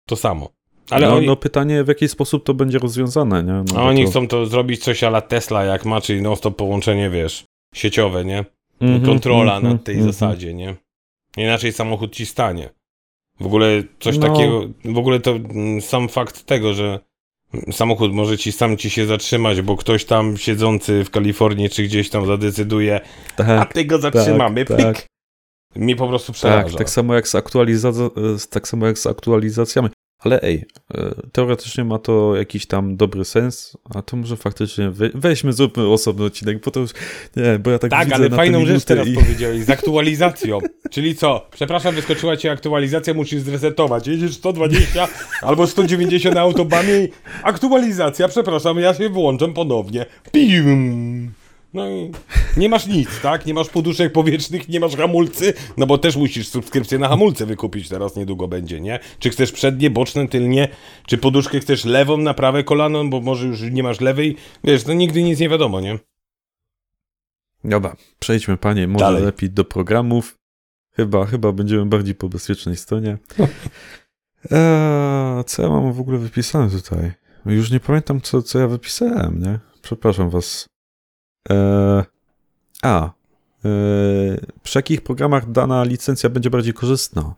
[0.08, 0.48] to samo.
[0.90, 3.64] Ale no, oni, no pytanie, w jaki sposób to będzie rozwiązane, nie?
[3.74, 4.10] No, a oni to...
[4.10, 8.44] chcą to zrobić coś ala Tesla jak ma, czyli non stop połączenie, wiesz, sieciowe, nie?
[8.80, 10.12] Mhm, Kontrola mhm, na tej mhm.
[10.12, 10.74] zasadzie, nie?
[11.36, 12.70] Inaczej samochód ci stanie.
[13.40, 14.28] W ogóle coś No.
[14.28, 17.00] takiego, w ogóle to mm, sam fakt tego, że
[17.72, 22.10] samochód może ci sam ci się zatrzymać, bo ktoś tam siedzący w Kalifornii czy gdzieś
[22.10, 23.00] tam zadecyduje,
[23.36, 24.86] a Tak, ty go zatrzymamy, tak, pyk.
[24.86, 25.06] tak.
[25.76, 26.78] Mi po prostu tak, przeraża.
[26.78, 28.10] tak samo jak z aktualizacją,
[28.50, 29.88] tak samo jak z aktualizacjami.
[30.24, 35.10] Ale ej, e, teoretycznie ma to jakiś tam dobry sens, a to może faktycznie we,
[35.14, 36.90] weźmy, zróbmy osobny odcinek, bo to już,
[37.36, 39.12] nie, bo ja tak Tak, ale fajną rzecz teraz i...
[39.12, 40.58] powiedziałeś, z aktualizacją.
[40.90, 41.46] Czyli co?
[41.50, 44.06] Przepraszam, wyskoczyła ci aktualizacja, musisz zresetować.
[44.06, 45.08] Jedziesz 120
[45.42, 47.08] albo 190 na autobanie
[47.42, 50.06] aktualizacja, przepraszam, ja się włączam ponownie.
[50.32, 51.41] Pim!
[51.74, 52.12] No i
[52.56, 53.46] nie masz nic, tak?
[53.46, 57.88] Nie masz poduszek powietrznych, nie masz hamulcy, no bo też musisz subskrypcję na hamulce wykupić,
[57.88, 58.98] teraz niedługo będzie, nie?
[59.18, 60.68] Czy chcesz przednie, boczne, tylnie,
[61.06, 64.94] czy poduszkę chcesz lewą na prawe kolano, bo może już nie masz lewej, wiesz, no
[64.94, 65.98] nigdy nic nie wiadomo, nie?
[67.64, 69.22] Dobra, przejdźmy panie, może Dalej.
[69.22, 70.38] lepiej do programów.
[70.96, 73.18] Chyba, chyba będziemy bardziej po bezpiecznej stronie.
[74.50, 77.12] Eee, co ja mam w ogóle wypisane tutaj?
[77.46, 79.58] Już nie pamiętam, co, co ja wypisałem, nie?
[79.82, 80.71] Przepraszam was.
[81.50, 82.04] Eee,
[82.82, 83.10] a,
[83.64, 87.34] eee, przy jakich programach dana licencja będzie bardziej korzystna?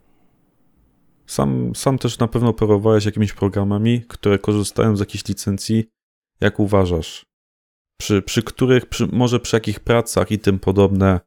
[1.27, 5.85] Sam, sam też na pewno operowałeś jakimiś programami, które korzystają z jakiejś licencji.
[6.41, 7.27] Jak uważasz?
[8.01, 11.21] Przy, przy których, przy, może przy jakich pracach i tym podobne.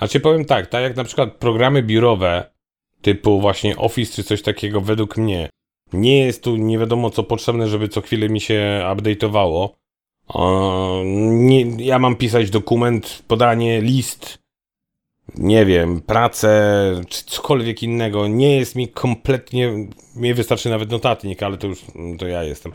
[0.00, 2.50] A ci powiem tak, tak jak na przykład programy biurowe,
[3.02, 5.48] typu właśnie Office czy coś takiego, według mnie,
[5.92, 9.68] nie jest tu nie wiadomo co potrzebne, żeby co chwilę mi się update'owało.
[10.34, 14.38] Eee, nie, ja mam pisać dokument, podanie, list,
[15.38, 16.50] nie wiem, pracę,
[17.08, 18.28] czy cokolwiek innego.
[18.28, 21.78] Nie jest mi kompletnie, mi wystarczy nawet notatnik, ale to już,
[22.18, 22.72] to ja jestem.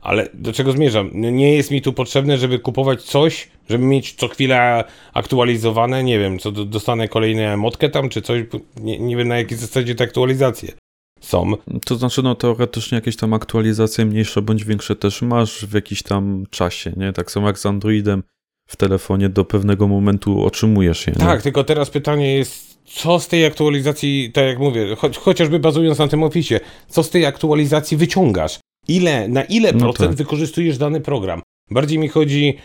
[0.00, 1.10] Ale do czego zmierzam?
[1.14, 6.18] No Nie jest mi tu potrzebne, żeby kupować coś, żeby mieć co chwilę aktualizowane, nie
[6.18, 8.42] wiem, co do- dostanę kolejną motkę tam, czy coś,
[8.80, 10.72] nie, nie wiem na jakiej zasadzie te aktualizacje
[11.20, 11.52] są.
[11.84, 16.44] To znaczy, no teoretycznie jakieś tam aktualizacje mniejsze bądź większe też masz w jakiś tam
[16.50, 17.12] czasie, nie?
[17.12, 18.22] Tak samo jak z Androidem
[18.68, 21.12] w telefonie do pewnego momentu otrzymujesz je.
[21.12, 21.18] nie?
[21.18, 25.98] Tak, tylko teraz pytanie jest, co z tej aktualizacji, tak jak mówię, cho chociażby bazując
[25.98, 28.58] na tym opisie, co z tej aktualizacji wyciągasz?
[28.88, 30.18] Ile, na ile No procent tak.
[30.18, 31.42] wykorzystujesz dany program?
[31.70, 32.56] Bardziej mi chodzi,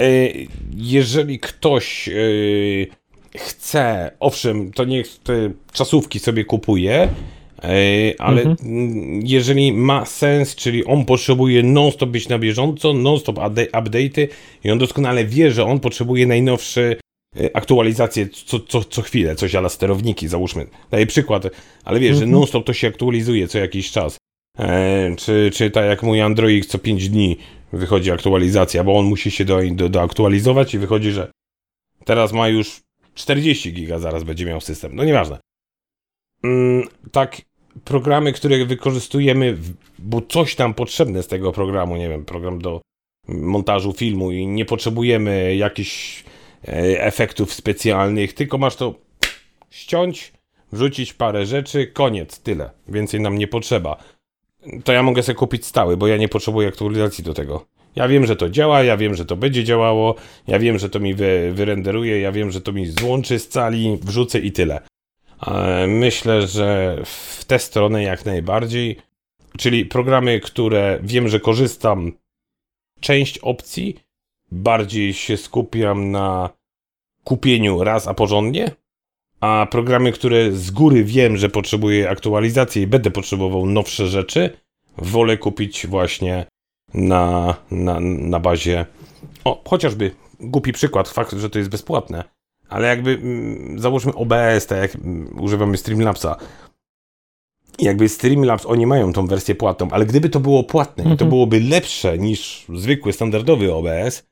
[0.00, 0.04] e,
[0.76, 2.12] jeżeli ktoś e,
[3.38, 7.08] chce, owszem, to niech te czasówki sobie kupuje,
[8.18, 9.20] ale Mhm.
[9.24, 14.28] jeżeli ma sens, czyli on potrzebuje non-stop być na bieżąco, non-stop upda- update'y
[14.64, 16.96] i on doskonale wie, że on potrzebuje najnowszy
[17.40, 20.66] e, aktualizacje co, co, co chwilę, coś ala sterowniki, załóżmy.
[20.90, 21.42] Daję przykład,
[21.84, 22.30] ale wiesz, że Mhm.
[22.30, 24.16] non-stop to się aktualizuje co jakiś czas.
[24.58, 27.36] E, czy, czy tak jak mój Android co 5 dni
[27.72, 31.30] wychodzi aktualizacja, bo on musi się do, do, doaktualizować i wychodzi, że
[32.04, 32.80] teraz ma już
[33.14, 34.94] 40 giga, zaraz będzie miał system.
[34.96, 35.38] No nieważne.
[36.42, 37.42] Mm, tak,
[37.84, 39.58] programy, które wykorzystujemy,
[39.98, 42.80] bo coś tam potrzebne z tego programu, nie wiem, program do
[43.28, 46.24] montażu filmu i nie potrzebujemy jakichś
[46.68, 48.94] e, efektów specjalnych, tylko masz to
[49.70, 50.32] ściąć,
[50.72, 52.70] wrzucić parę rzeczy, koniec, tyle.
[52.88, 53.96] Więcej nam nie potrzeba.
[54.84, 57.66] To ja mogę sobie kupić stały, bo ja nie potrzebuję aktualizacji do tego.
[57.96, 60.14] Ja wiem, że to działa, ja wiem, że to będzie działało,
[60.46, 63.98] ja wiem, że to mi wy, wyrenderuje, ja wiem, że to mi złączy z cali,
[64.02, 64.80] wrzucę i tyle.
[65.46, 68.96] E, Myślę, że w tę stronę jak najbardziej.
[69.58, 72.12] Czyli programy, które wiem, że korzystam,
[73.00, 73.96] część opcji,
[74.52, 76.50] bardziej się skupiam na
[77.24, 78.70] kupieniu raz, a porządnie,
[79.40, 84.50] a programy, które z góry wiem, że potrzebuję aktualizacji i będę potrzebował nowsze rzeczy,
[84.98, 86.46] wolę kupić właśnie
[86.94, 88.86] na, na, na bazie.
[89.44, 92.24] O, chociażby głupi przykład, fakt, że to jest bezpłatne,
[92.68, 96.36] ale jakby mm, załóżmy OBS, tak jak mm, używamy Streamlabsa.
[97.78, 101.30] Jakby Streamlabs, oni mają tą wersję płatną, ale gdyby to było płatne i to Mhm.
[101.30, 104.26] byłoby lepsze niż zwykły, standardowy OBS,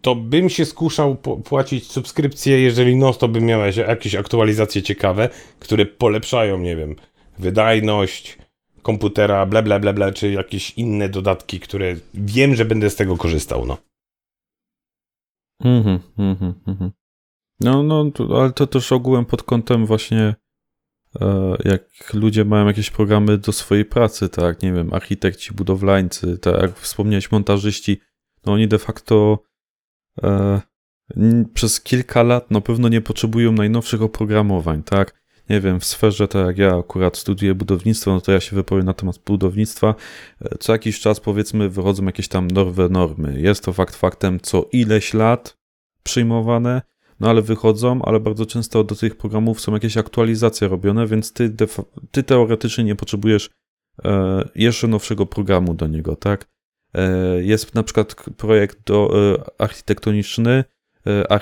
[0.00, 5.28] to bym się skuszał płacić subskrypcję, jeżeli no to bym miał jakieś aktualizacje ciekawe,
[5.58, 6.96] które polepszają, nie wiem,
[7.38, 8.38] wydajność
[8.82, 13.16] komputera, ble, ble, ble, ble, czy jakieś inne dodatki, które wiem, że będę z tego
[13.16, 13.76] korzystał, no.
[15.64, 16.90] Mhm, mhm, mhm.
[17.60, 20.34] No, no, to, ale to też ogółem pod kątem właśnie
[21.20, 26.62] e, jak ludzie mają jakieś programy do swojej pracy, tak, nie wiem, architekci, budowlańcy, tak
[26.62, 28.00] jak wspomniałeś, montażyści,
[28.46, 29.42] no oni de facto
[30.22, 30.60] e,
[31.54, 35.20] przez kilka lat na pewno nie potrzebują najnowszych oprogramowań, tak?
[35.48, 38.84] Nie wiem, w sferze, tak jak ja akurat studiuję budownictwo, no to ja się wypowiem
[38.86, 39.94] na temat budownictwa.
[40.42, 43.40] E, Co jakiś czas, powiedzmy, wychodzą jakieś tam nowe normy.
[43.40, 45.56] Jest to fakt faktem co ileś lat
[46.02, 46.82] przyjmowane,
[47.20, 51.56] no ale wychodzą, ale bardzo często do tych programów są jakieś aktualizacje robione, więc ty,
[52.10, 53.50] ty teoretycznie nie potrzebujesz
[54.04, 56.46] e, jeszcze nowszego programu do niego, tak?
[56.94, 60.64] E, jest na przykład projekt do, e, architektoniczny,
[61.06, 61.32] e,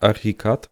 [0.00, 0.70] Archicad,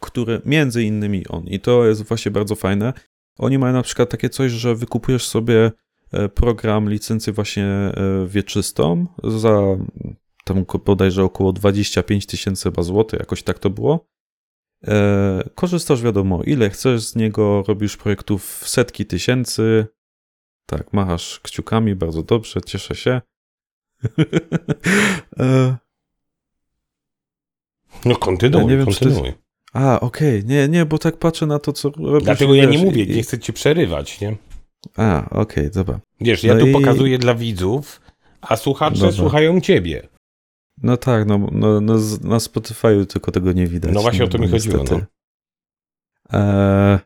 [0.00, 2.92] który między innymi on, i to jest właśnie bardzo fajne,
[3.38, 5.72] oni mają na przykład takie coś, że wykupujesz sobie
[6.12, 7.92] e, program, licencję właśnie e,
[8.26, 9.60] wieczystą za
[10.54, 14.06] tam bodajże około 25 tysięcy chyba złotych, jakoś tak to było.
[14.86, 19.86] E, korzystasz wiadomo ile chcesz z niego, robisz projektów setki tysięcy.
[20.66, 23.20] Tak, machasz kciukami, bardzo dobrze, cieszę się.
[25.40, 25.76] e,
[28.04, 29.32] No kontynuuj, Ja nie wiem, kontynuuj.
[29.72, 32.24] a, okej, nie, nie, bo tak patrzę na to, co robisz.
[32.24, 34.36] Dlatego ja nie mówię, i- nie chcę ci przerywać, nie?
[34.96, 36.00] A, okej, dobra.
[36.20, 38.00] Wiesz, ja No tu i- pokazuję dla widzów,
[38.40, 39.12] a słuchacze Dobra.
[39.16, 40.08] słuchają ciebie.
[40.82, 43.94] No tak, no, no, no na Spotify'u tylko tego nie widać.
[43.94, 45.06] No właśnie o to mi chodziło, niestety.
[46.32, 46.98] E,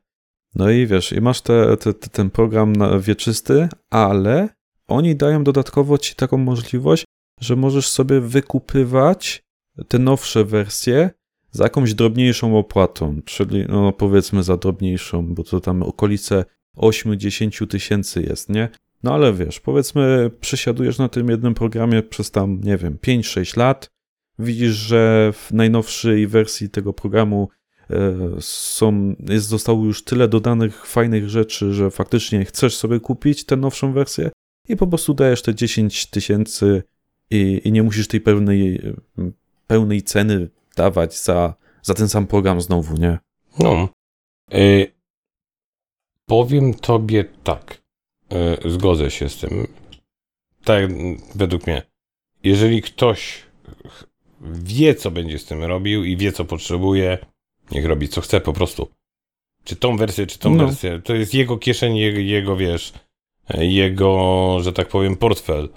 [0.54, 4.48] no i wiesz, i masz te, te, te, ten program wieczysty, ale
[4.88, 7.04] oni dają dodatkowo ci taką możliwość,
[7.40, 9.42] że możesz sobie wykupywać
[9.88, 11.10] te nowsze wersje
[11.50, 16.44] za jakąś drobniejszą opłatą, czyli no powiedzmy za drobniejszą, bo to tam okolice
[16.76, 18.68] 8-10 tysięcy jest, nie?
[19.02, 23.90] No ale wiesz, powiedzmy, przesiadujesz na tym jednym programie przez tam, nie wiem, 5-6 lat,
[24.38, 27.48] widzisz, że w najnowszej wersji tego programu
[27.90, 27.96] e,
[28.40, 33.92] są, jest, zostało już tyle dodanych fajnych rzeczy, że faktycznie chcesz sobie kupić tę nowszą
[33.92, 34.30] wersję
[34.68, 36.82] i po prostu dajesz te 10 tysięcy
[37.30, 38.76] i, i nie musisz tej pełnej,
[39.18, 39.30] e,
[39.66, 43.18] pełnej ceny dawać za, za ten sam program znowu, nie?
[43.58, 43.88] No.
[44.54, 44.92] Y,
[46.26, 47.85] powiem tobie tak.
[48.66, 49.66] Y, zgodzę się z tym.
[50.64, 50.82] Tak,
[51.34, 51.82] według mnie.
[52.42, 53.42] Jeżeli ktoś
[54.40, 57.18] wie, co będzie z tym robił i wie, co potrzebuje,
[57.70, 58.88] niech robi, co chce po prostu.
[59.64, 60.66] Czy tą wersję, czy tą No.
[60.66, 61.00] wersję.
[61.04, 62.92] To jest jego kieszeń, jego, jego, wiesz,
[63.54, 65.68] y, jego, że tak powiem, portfel.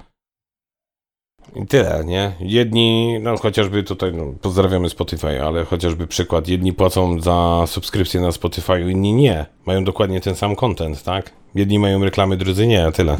[1.55, 2.35] I tyle, nie?
[2.39, 8.31] Jedni, no chociażby tutaj, no, pozdrawiamy Spotify, ale chociażby przykład, jedni płacą za subskrypcję na
[8.31, 9.45] Spotify, inni nie.
[9.65, 11.38] Mają dokładnie ten sam content, tak?
[11.55, 13.17] Jedni mają reklamy, drudzy nie, a tyle.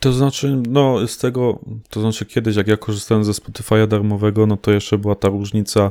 [0.00, 1.58] To znaczy, no z tego,
[1.88, 5.90] to znaczy kiedyś jak ja korzystałem ze Spotify'a darmowego, no to jeszcze była ta różnica,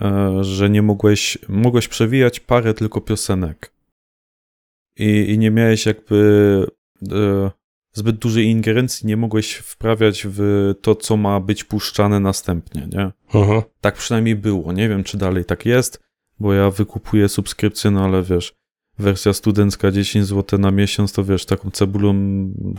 [0.00, 3.72] e, że nie mogłeś, mogłeś przewijać parę tylko piosenek.
[4.96, 6.66] I, i nie miałeś jakby
[7.12, 7.50] e,
[7.92, 13.10] zbyt dużej ingerencji, nie mogłeś wprawiać w to, co ma być puszczane następnie, nie?
[13.40, 13.62] Mhm.
[13.80, 14.72] Tak przynajmniej było.
[14.72, 16.02] Nie wiem, czy dalej tak jest,
[16.40, 18.59] bo ja wykupuję subskrypcję, no ale wiesz,
[19.00, 22.14] wersja studencka 10 zł na miesiąc, to wiesz, taką cebulą,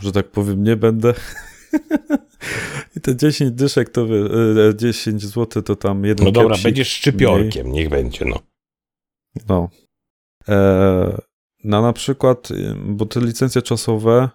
[0.02, 1.14] że tak powiem, nie będę.
[2.96, 4.30] I te 10 dyszek to wie-
[4.68, 8.38] e, 10 zł to tam jeden No dobra, będziesz szczypiorkiem, niech będzie, no.
[9.48, 9.68] no.
[10.48, 11.20] E,
[11.64, 14.28] no na przykład, y, bo te licencje czasowe,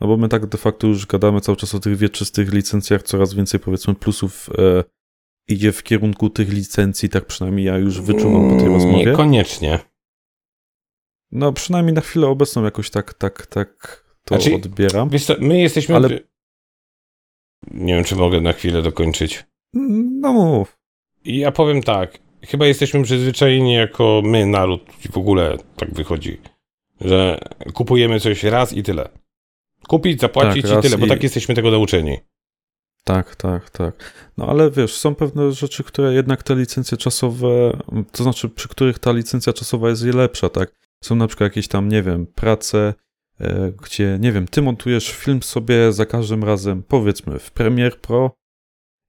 [0.00, 3.34] no bo my tak de facto już gadamy cały czas o tych wieczystych licencjach, coraz
[3.34, 4.84] więcej powiedzmy plusów e,
[5.48, 9.04] idzie w kierunku tych licencji, tak przynajmniej ja już wyczuwam po tej rozmowie.
[9.04, 9.78] Niekoniecznie.
[11.32, 15.10] No przynajmniej na chwilę obecną jakoś tak, tak, tak to Znaczy, odbieram.
[15.18, 15.96] Co, my jesteśmy...
[15.96, 16.08] Ale-
[17.70, 19.44] Nie wiem, czy mogę na chwilę dokończyć.
[20.20, 20.78] No mów.
[21.24, 26.40] Ja powiem tak, chyba jesteśmy przyzwyczajeni jako my, naród, i w ogóle tak wychodzi,
[27.00, 27.38] że
[27.74, 29.08] kupujemy coś raz i tyle.
[29.88, 32.18] Kupić, zapłacić Tak, i tyle, bo i- tak jesteśmy tego nauczeni.
[33.04, 34.30] Tak, tak, tak.
[34.36, 37.78] No ale wiesz, są pewne rzeczy, które jednak te licencje czasowe,
[38.12, 40.81] to znaczy przy których ta licencja czasowa jest lepsza, tak?
[41.02, 42.94] Są na przykład jakieś tam, nie wiem, prace,
[43.40, 48.36] e, gdzie, nie wiem, ty montujesz film sobie za każdym razem, powiedzmy, w Premiere Pro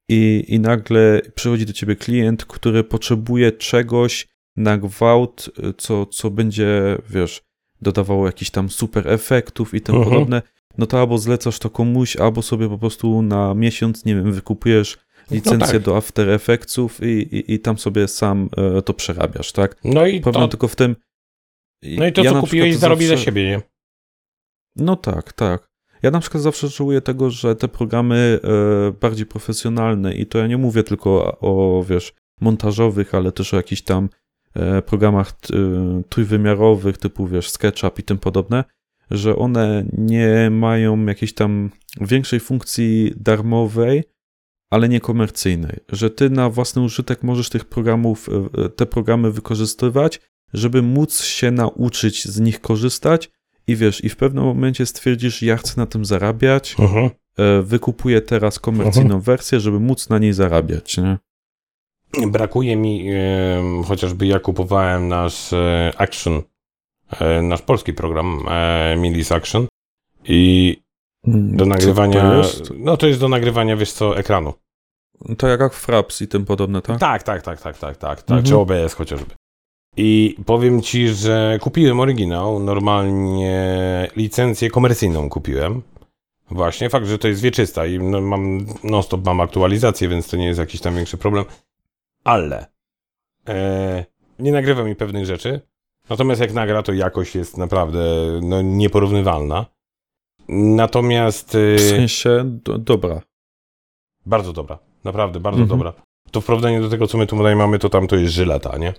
[0.09, 6.29] i, i nagle przychodzi do ciebie klient, który potrzebuje czegoś na gwałt, e, co, co
[6.31, 7.41] będzie, wiesz,
[7.81, 10.13] dodawało jakichś tam super efektów i tym Mhm.
[10.13, 10.41] podobne,
[10.77, 14.97] no to albo zlecasz to komuś, albo sobie po prostu na miesiąc, nie wiem, wykupujesz
[15.31, 15.81] licencję tak.
[15.81, 19.75] do After Effectsów i, i, i tam sobie sam e, to przerabiasz, tak?
[19.83, 20.95] No i Problem to, tylko w tym...
[21.97, 23.61] no i to ja co kupiłeś zarobi zawsze- za siebie, nie?
[24.75, 25.67] No tak, tak.
[26.03, 30.47] Ja na przykład zawsze żałuję tego, że te programy e, bardziej profesjonalne i to ja
[30.47, 31.09] nie mówię tylko
[31.41, 34.09] o, o wiesz, montażowych, ale też o jakichś tam
[34.53, 35.33] e, programach e,
[36.09, 38.63] trójwymiarowych typu, wiesz, SketchUp i tym podobne,
[39.11, 41.69] że one nie mają jakiejś tam
[42.01, 44.03] większej funkcji darmowej,
[44.71, 48.29] ale niekomercyjnej, że ty na własny użytek możesz tych programów,
[48.75, 50.19] te programy wykorzystywać,
[50.53, 53.31] żeby móc się nauczyć z nich korzystać
[53.67, 57.09] i wiesz, i w pewnym momencie stwierdzisz, ja chcę na tym zarabiać, Mhm.
[57.37, 61.17] e, wykupuję teraz komercyjną wersję, żeby móc na niej zarabiać, nie?
[62.27, 66.41] Brakuje mi, em, chociażby ja kupowałem nasz e, Action,
[67.19, 69.67] e, nasz polski program e, Milis Action
[70.25, 70.77] i
[71.27, 72.71] do nagrywania, to jest?
[72.77, 74.53] no to jest do nagrywania, wiesz co, ekranu.
[75.37, 76.99] To jak jak Fraps i tym podobne, tak?
[76.99, 78.37] Tak, tak, tak, tak, tak, tak, tak.
[78.37, 78.43] Mhm.
[78.45, 79.35] czy OBS chociażby.
[79.97, 85.81] I powiem ci, że kupiłem oryginał, normalnie licencję komercyjną kupiłem.
[86.51, 90.45] Właśnie, fakt, że to jest wieczysta i no, mam non-stop mam aktualizację, więc to nie
[90.45, 91.45] jest jakiś tam większy problem.
[92.23, 92.65] Ale
[93.47, 94.05] e,
[94.39, 95.61] nie nagrywa mi pewnych rzeczy.
[96.09, 97.99] Natomiast jak nagra, to jakość jest naprawdę
[98.41, 99.65] no, nieporównywalna.
[100.49, 103.21] Natomiast e, W sensie, do, dobra.
[104.25, 104.79] bardzo dobra.
[105.03, 105.79] Naprawdę, bardzo Mhm.
[105.79, 105.93] dobra.
[106.31, 108.93] To w porównaniu do tego, co my tutaj mamy, to tam to jest żyleta, nie?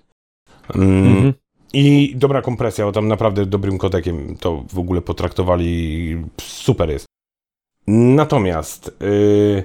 [0.69, 1.35] Mhm.
[1.73, 6.17] I dobra kompresja, bo tam naprawdę dobrym kodekiem to w ogóle potraktowali.
[6.41, 7.07] Super jest.
[7.87, 9.65] Natomiast yy,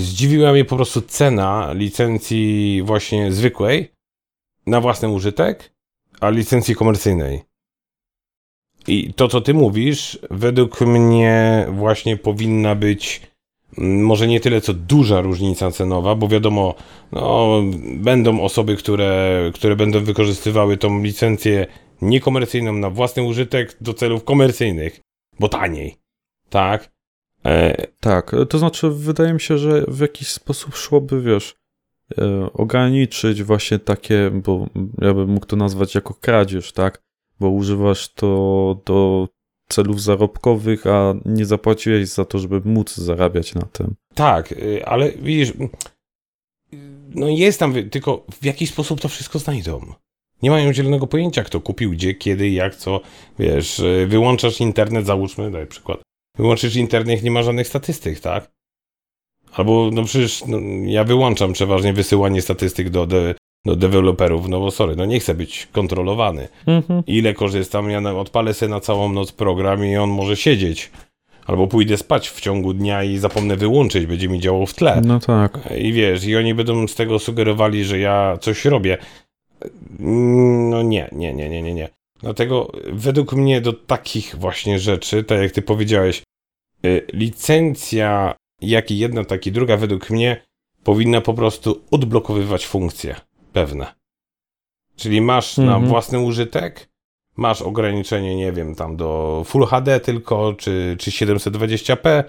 [0.00, 3.92] zdziwiła mnie po prostu cena licencji właśnie zwykłej
[4.66, 5.72] na własny użytek,
[6.20, 7.42] a licencji komercyjnej.
[8.86, 13.33] I to, co ty mówisz, według mnie właśnie powinna być
[13.78, 16.74] może nie tyle co duża różnica cenowa, bo wiadomo,
[17.12, 17.62] no,
[17.96, 21.66] będą osoby, które, które będą wykorzystywały tą licencję
[22.02, 25.00] niekomercyjną na własny użytek do celów komercyjnych,
[25.40, 25.96] bo taniej.
[26.50, 26.90] Tak?
[27.44, 31.54] E, Tak, to znaczy wydaje mi się, że w jakiś sposób szłoby, wiesz,
[32.18, 34.66] e, ograniczyć właśnie takie, bo
[35.00, 37.02] ja bym mógł to nazwać jako kradzież, tak?
[37.40, 39.28] Bo używasz to do
[39.68, 43.94] celów zarobkowych, a nie zapłaciłeś za to, żeby móc zarabiać na tym.
[44.14, 45.68] tak, y, ale widzisz, y,
[47.14, 49.92] no jest tam, tylko w jaki sposób to wszystko znajdą.
[50.42, 53.00] Nie mają zielonego pojęcia, kto kupił, gdzie, kiedy, jak, co.
[53.38, 56.02] Wiesz, y, wyłączasz internet, załóżmy, daj przykład.
[56.36, 58.50] Wyłączysz internet, nie ma żadnych statystyk, tak?
[59.52, 64.70] Albo, no przecież no, ja wyłączam przeważnie wysyłanie statystyk do, de, do deweloperów, no bo
[64.70, 66.48] sorry, no nie chcę być kontrolowany.
[66.66, 67.02] Mhm.
[67.06, 70.90] Ile korzystam, ja odpalę sobie na całą noc program i on może siedzieć.
[71.46, 75.00] Albo pójdę spać w ciągu dnia i zapomnę wyłączyć, będzie mi działał w tle.
[75.04, 75.58] No tak.
[75.78, 78.98] I wiesz, i oni będą z tego sugerowali, że ja coś robię.
[79.98, 81.88] No nie, nie, nie, nie, nie, nie.
[82.20, 86.22] Dlatego według mnie do takich właśnie rzeczy, tak jak ty powiedziałeś,
[86.86, 90.36] y, licencja, jak i jedna, tak i druga, według mnie
[90.84, 93.16] powinna po prostu odblokowywać funkcje
[93.54, 93.86] pewne.
[94.96, 95.86] Czyli masz na Mhm.
[95.86, 96.88] własny użytek,
[97.36, 102.24] masz ograniczenie, nie wiem, tam do Full HD tylko, czy, czy 720p,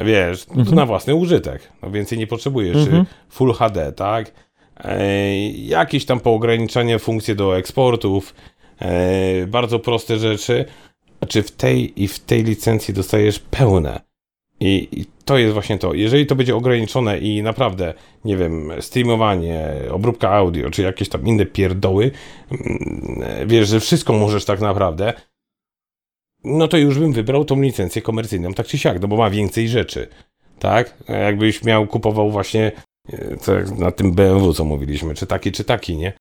[0.00, 0.76] wiesz, to Mhm.
[0.76, 1.72] na własny użytek.
[1.82, 2.76] No więcej nie potrzebujesz.
[2.76, 3.06] Mhm.
[3.30, 4.32] Full HD, tak?
[4.76, 8.34] E, jakieś tam poograniczanie funkcje do eksportów,
[8.78, 10.64] e, bardzo proste rzeczy.
[11.28, 14.00] Czy w tej i w tej licencji dostajesz pełne.
[14.60, 15.94] I, I to jest właśnie to.
[15.94, 21.46] Jeżeli to będzie ograniczone i naprawdę, nie wiem, streamowanie, obróbka audio, czy jakieś tam inne
[21.46, 22.10] pierdoły,
[22.50, 25.12] mm, wiesz, że wszystko możesz tak naprawdę,
[26.44, 29.68] no to już bym wybrał tą licencję komercyjną, tak czy siak, no bo ma więcej
[29.68, 30.08] rzeczy,
[30.58, 30.94] tak?
[31.08, 32.72] Jakbyś miał, kupował właśnie,
[33.48, 36.12] e, na tym BMW, co mówiliśmy, czy taki, czy taki, nie?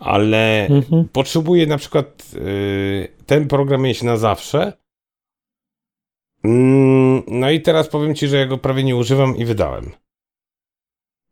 [0.00, 1.08] Ale Mhm.
[1.12, 4.72] potrzebuję na przykład y, ten program mieć na zawsze.
[6.44, 9.90] Mm, No i teraz powiem ci, że ja go prawie nie używam i wydałem.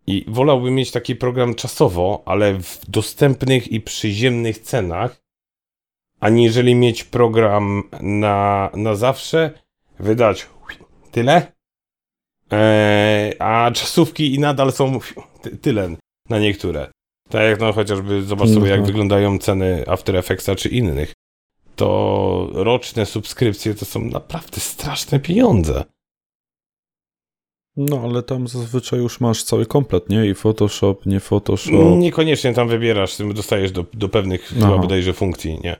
[0.07, 5.23] I wolałbym mieć taki program czasowo, ale w dostępnych i przyziemnych cenach,
[6.21, 9.51] aniżeli mieć program na, na zawsze,
[9.99, 10.49] wydać
[11.11, 11.53] tyle,
[12.51, 14.99] Eee, a czasówki i nadal są
[15.43, 15.97] ty- tyle
[16.29, 16.91] na niektóre.
[17.31, 18.87] Tak jak no chociażby zobacz sobie jak Mhm.
[18.87, 21.13] wyglądają ceny After Effectsa czy innych.
[21.77, 25.85] To roczne subskrypcje to są naprawdę straszne pieniądze.
[27.77, 30.27] No, ale tam zazwyczaj już masz cały komplet, nie?
[30.27, 31.97] I Photoshop, nie Photoshop.
[31.99, 34.67] Niekoniecznie tam wybierasz, dostajesz do, do pewnych Aha.
[34.67, 35.77] chyba bodajże funkcji, nie?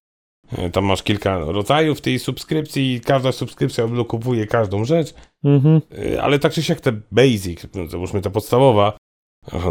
[0.59, 5.15] E, Tam masz kilka rodzajów tej subskrypcji i każda subskrypcja odblokowuje każdą rzecz,
[5.45, 5.81] Mhm.
[6.15, 8.97] e, ale tak czy siak te basic, no, załóżmy ta podstawowa,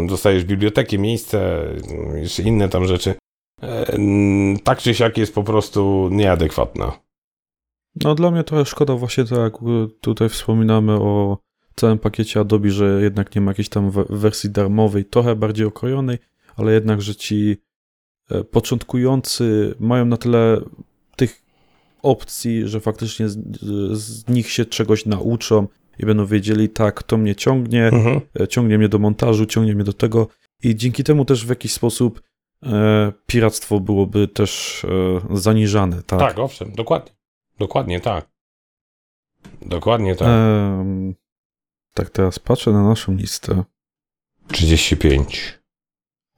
[0.08, 3.14] dostajesz bibliotekę, miejsce, mm, jeszcze inne tam rzeczy,
[4.64, 6.92] tak czy siak jest po prostu nieadekwatna.
[8.04, 9.52] No dla mnie trochę szkoda właśnie tak jak
[10.00, 11.38] tutaj wspominamy o
[11.76, 16.18] całym pakiecie Adobe, że jednak nie ma jakiejś tam we- wersji darmowej, trochę bardziej okrojonej,
[16.56, 17.56] ale jednak, że ci
[18.30, 20.60] e, początkujący mają na tyle
[21.16, 21.42] tych
[22.02, 23.38] opcji, że faktycznie z,
[23.98, 25.66] z nich się czegoś nauczą
[25.98, 28.20] i będą wiedzieli, tak, to mnie ciągnie, Mhm.
[28.40, 30.28] e, ciągnie mnie do montażu, ciągnie mnie do tego
[30.62, 32.22] i dzięki temu też w jakiś sposób
[33.26, 36.20] piractwo byłoby też e, zaniżane, tak?
[36.20, 37.12] Tak, owszem, dokładnie.
[37.58, 38.28] Dokładnie tak.
[39.62, 40.28] Dokładnie tak.
[40.28, 41.14] Em,
[41.94, 43.64] tak, teraz patrzę na naszą listę.
[44.48, 45.58] 35.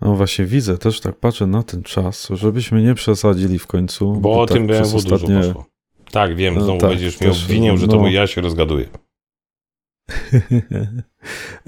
[0.01, 4.12] No właśnie widzę, też tak patrzę na ten czas, żebyśmy nie przesadzili w końcu.
[4.12, 5.66] Bo o tak tym przez BMW dużo poszło.
[6.11, 8.09] Tak, wiem, No znowu tak, będziesz mnie obwiniał, że to no.
[8.09, 8.89] ja się rozgaduję.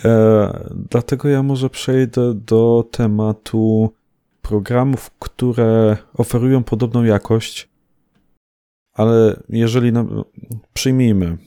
[0.05, 3.93] e, dlatego ja może przejdę do tematu
[4.49, 7.69] programów, które oferują podobną jakość,
[8.93, 10.25] ale jeżeli nam,
[10.75, 11.39] przyjmijmy, e,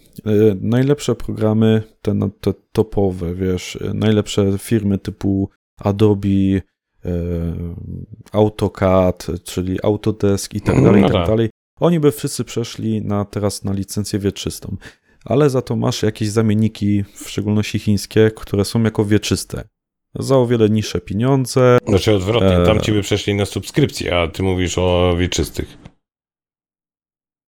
[0.61, 6.27] najlepsze programy, te, na- te topowe, wiesz, e, najlepsze firmy typu Adobe,
[6.57, 6.61] e,
[8.31, 11.27] AutoCAD, czyli Autodesk i tak Mm, dalej, i no tak tak.
[11.27, 14.77] dalej, oni by wszyscy przeszli na teraz na licencję wieczystą.
[15.25, 19.63] Ale za to masz jakieś zamienniki, w szczególności chińskie, które są jako wieczyste.
[20.15, 21.77] Za o wiele niższe pieniądze.
[21.87, 22.65] Znaczy odwrotnie, E.
[22.65, 25.77] tam ci by przeszli na subskrypcję, a ty mówisz o wieczystych.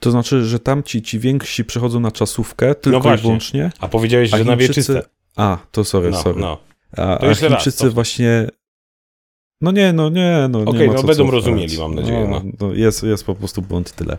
[0.01, 3.21] To znaczy, że tamci ci więksi przechodzą na czasówkę, tylko i właśnie.
[3.23, 3.71] wyłącznie.
[3.79, 5.01] A powiedziałeś, A że na Chińczycy- wieczyste.
[5.35, 6.41] A, to sorry, No, sorry.
[6.41, 6.57] no.
[6.91, 8.47] A, To a jeszcze raz, Chińczycy to- właśnie.
[9.61, 11.33] No nie, no nie, no nie Okej, ma no co będą cofać.
[11.35, 12.41] rozumieli, mam nadzieję, no.
[12.59, 14.17] no jest, jest po prostu błąd tyle.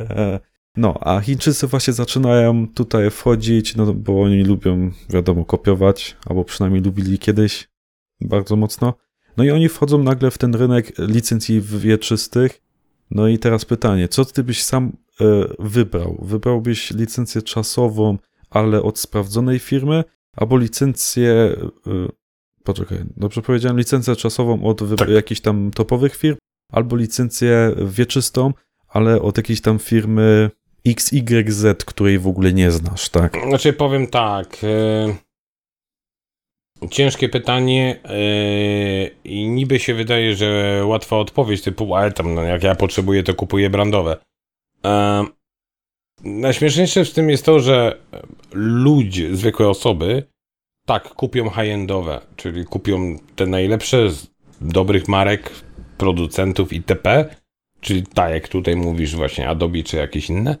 [0.00, 0.40] E,
[0.76, 6.82] No, a Chińczycy właśnie zaczynają tutaj wchodzić, no bo oni lubią, wiadomo, kopiować, albo przynajmniej
[6.82, 7.68] lubili kiedyś
[8.20, 8.94] bardzo mocno.
[9.36, 12.62] No i oni wchodzą nagle w ten rynek licencji wieczystych.
[13.10, 15.24] No i teraz pytanie, co ty byś sam e,
[15.58, 16.18] wybrał?
[16.22, 18.18] Wybrałbyś licencję czasową,
[18.50, 20.04] ale od sprawdzonej firmy,
[20.36, 21.32] albo licencję.
[21.86, 22.08] e,
[22.64, 25.08] Poczekaj, dobrze powiedziałem, licencję czasową od Tak.
[25.08, 26.36] jakichś tam topowych firm,
[26.72, 28.52] albo licencję wieczystą,
[28.88, 30.50] ale od jakiejś tam firmy
[30.86, 33.36] XYZ, której w ogóle nie znasz, tak?
[33.48, 34.56] Znaczy powiem tak.
[34.64, 35.27] E...
[36.90, 38.16] Ciężkie pytanie e...
[39.24, 43.34] i niby się wydaje, że łatwa odpowiedź typu, ale tam no, jak ja potrzebuję, to
[43.34, 44.16] kupuję brandowe.
[44.84, 45.24] E...
[46.24, 47.98] Najśmieszniejsze w tym jest to, że
[48.52, 50.22] ludzie, zwykłe osoby,
[50.86, 54.26] tak, kupią high-endowe, czyli kupią te najlepsze z
[54.60, 55.50] dobrych marek,
[55.98, 57.34] producentów itp.,
[57.80, 60.56] czyli tak jak tutaj mówisz właśnie Adobe czy jakieś inne,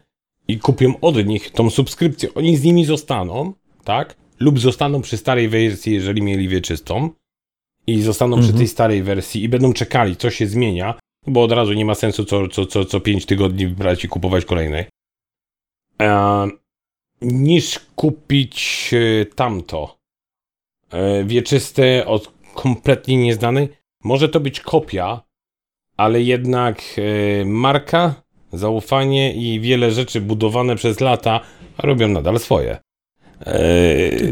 [0.48, 2.34] i kupią od nich tą subskrypcję.
[2.34, 3.52] Oni z nimi zostaną,
[3.84, 4.16] tak?
[4.40, 7.10] Lub zostaną przy starej wersji, jeżeli mieli wieczystą
[7.86, 8.58] i zostaną przy Mhm.
[8.58, 10.94] tej starej wersji i będą czekali, co się zmienia,
[11.26, 14.44] bo od razu nie ma sensu co, co, co, co 5 tygodni brać i kupować
[14.44, 14.84] kolejnej.
[16.02, 16.48] E,
[17.22, 19.98] niż kupić e, tamto.
[20.92, 23.68] E, wieczyste od kompletnie nieznanej.
[24.04, 25.22] Może to być kopia,
[25.96, 28.22] ale jednak e, marka,
[28.52, 31.40] zaufanie i wiele rzeczy budowane przez lata
[31.78, 32.78] robią nadal swoje.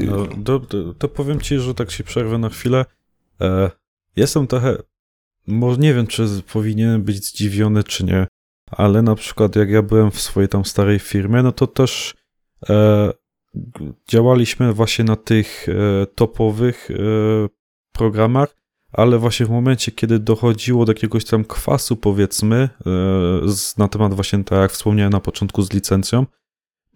[0.06, 2.84] No, to, to, to powiem ci, że tak się przerwę na chwilę.
[3.40, 3.70] E,
[4.16, 4.76] jestem trochę.
[5.46, 8.26] Może nie wiem, czy powinienem być zdziwiony, czy nie,
[8.70, 12.14] ale na przykład jak ja byłem w swojej tam starej firmie, no to też
[12.68, 13.12] e,
[14.08, 16.88] działaliśmy właśnie na tych e, topowych
[17.92, 18.56] programach,
[18.92, 22.68] ale właśnie w momencie, kiedy dochodziło do jakiegoś tam kwasu, powiedzmy,
[23.78, 26.26] na temat właśnie, tak jak wspomniałem na początku, z licencją,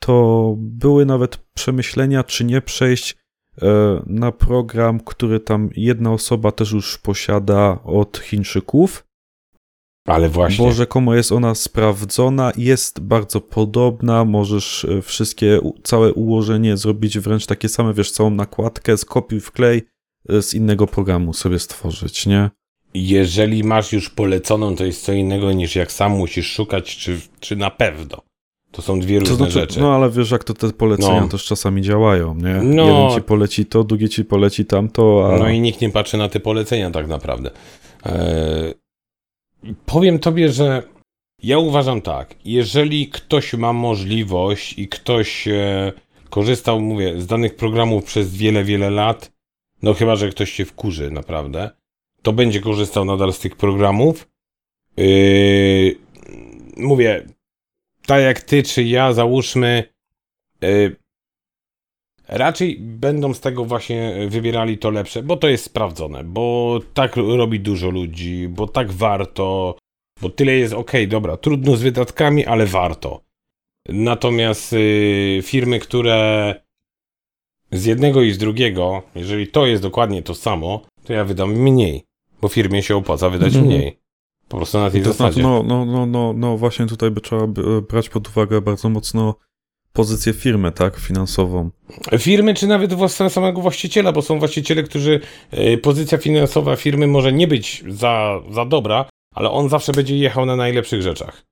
[0.01, 3.17] to były nawet przemyślenia, czy nie przejść
[3.63, 3.67] e,
[4.07, 9.05] na program, który tam jedna osoba też już posiada od Chińczyków,
[10.07, 10.67] ale właśnie.
[10.67, 17.47] bo rzekomo jest ona sprawdzona, jest bardzo podobna, możesz e, wszystkie, całe ułożenie zrobić wręcz
[17.47, 19.83] takie same, wiesz, całą nakładkę, skopiuj wklej
[20.29, 22.51] e, z innego programu sobie stworzyć, nie?
[22.95, 27.57] Jeżeli masz już poleconą, to jest co innego niż jak sam musisz szukać, czy, czy
[27.57, 28.23] na pewno.
[28.73, 29.81] To są dwie różne To znaczy, rzeczy.
[29.81, 31.29] no ale wiesz, jak to te polecenia No.
[31.29, 32.55] też czasami działają, nie?
[32.63, 32.87] No.
[32.87, 35.39] Jeden ci poleci to, drugi ci poleci tamto, a...
[35.39, 37.51] No i nikt nie patrzy na te polecenia tak naprawdę.
[38.05, 38.75] Eee,
[39.87, 40.83] powiem tobie, że
[41.43, 45.93] ja uważam tak, jeżeli ktoś ma możliwość i ktoś e,
[46.31, 49.33] korzystał, mówię, z danych programów przez wiele, wiele lat,
[49.83, 51.71] no chyba, że ktoś się wkurzy naprawdę,
[52.23, 54.29] to będzie korzystał nadal z tych programów.
[54.97, 55.97] Yy,
[56.77, 57.27] mówię,
[58.11, 59.85] tak jak ty czy ja, załóżmy,
[60.61, 60.97] yy,
[62.29, 67.61] raczej będą z tego właśnie wybierali to lepsze, bo to jest sprawdzone, bo tak robi
[67.61, 69.77] dużo ludzi, bo tak warto,
[70.21, 73.21] bo tyle jest ok, dobra, trudno z wydatkami, ale warto.
[73.89, 76.55] Natomiast yy, firmy, które
[77.73, 82.05] z jednego i z drugiego, jeżeli to jest dokładnie to samo, to ja wydam mniej,
[82.41, 83.67] bo firmie się opłaca wydać Mhm.
[83.67, 84.00] mniej.
[84.51, 85.43] Po prostu na tej To znaczy, zasadzie.
[85.43, 89.35] no, no, no, no, no właśnie tutaj by trzeba e, brać pod uwagę bardzo mocno
[89.93, 91.71] pozycję firmy, tak, finansową.
[92.19, 92.93] Firmy, czy nawet
[93.29, 95.21] samego właściciela, bo są właściciele, którzy
[95.51, 100.47] e, pozycja finansowa firmy może nie być za, za dobra, ale on zawsze będzie jechał
[100.47, 101.43] na najlepszych rzeczach.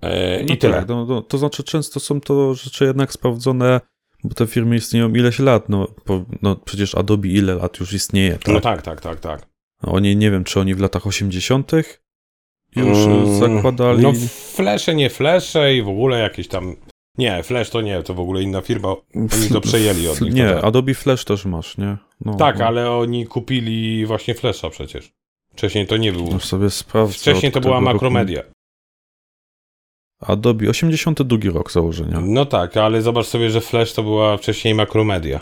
[0.00, 0.74] E, No I tyle.
[0.74, 3.80] Tak, no, no, to znaczy często są to rzeczy jednak sprawdzone,
[4.24, 8.32] bo te firmy istnieją ileś lat, no, po, no przecież Adobe ile lat już istnieje,
[8.32, 8.54] tak?
[8.54, 9.53] No tak, tak, tak, tak.
[9.86, 11.72] Oni, nie wiem, czy oni w latach 80
[12.76, 14.02] już Mm, zakładali...
[14.02, 14.12] No
[14.54, 16.76] flesze, nie flesze i w ogóle jakieś tam...
[17.18, 18.96] Nie, Flash to nie, to w ogóle inna firma.
[19.14, 20.34] Oni to przejęli od nich.
[20.34, 20.64] Nie, tak.
[20.64, 21.96] Adobe Flash też masz, nie?
[22.20, 22.66] No, tak, no.
[22.66, 25.12] ale oni kupili właśnie Flasha przecież.
[25.52, 26.32] Wcześniej to nie był.
[26.32, 27.14] Już sobie sprawdzę.
[27.18, 28.42] Wcześniej to była roku- Makromedia.
[30.20, 32.20] Adobe, 82 rok założenia.
[32.20, 35.40] No tak, ale zobacz sobie, że Flash to była wcześniej Makromedia.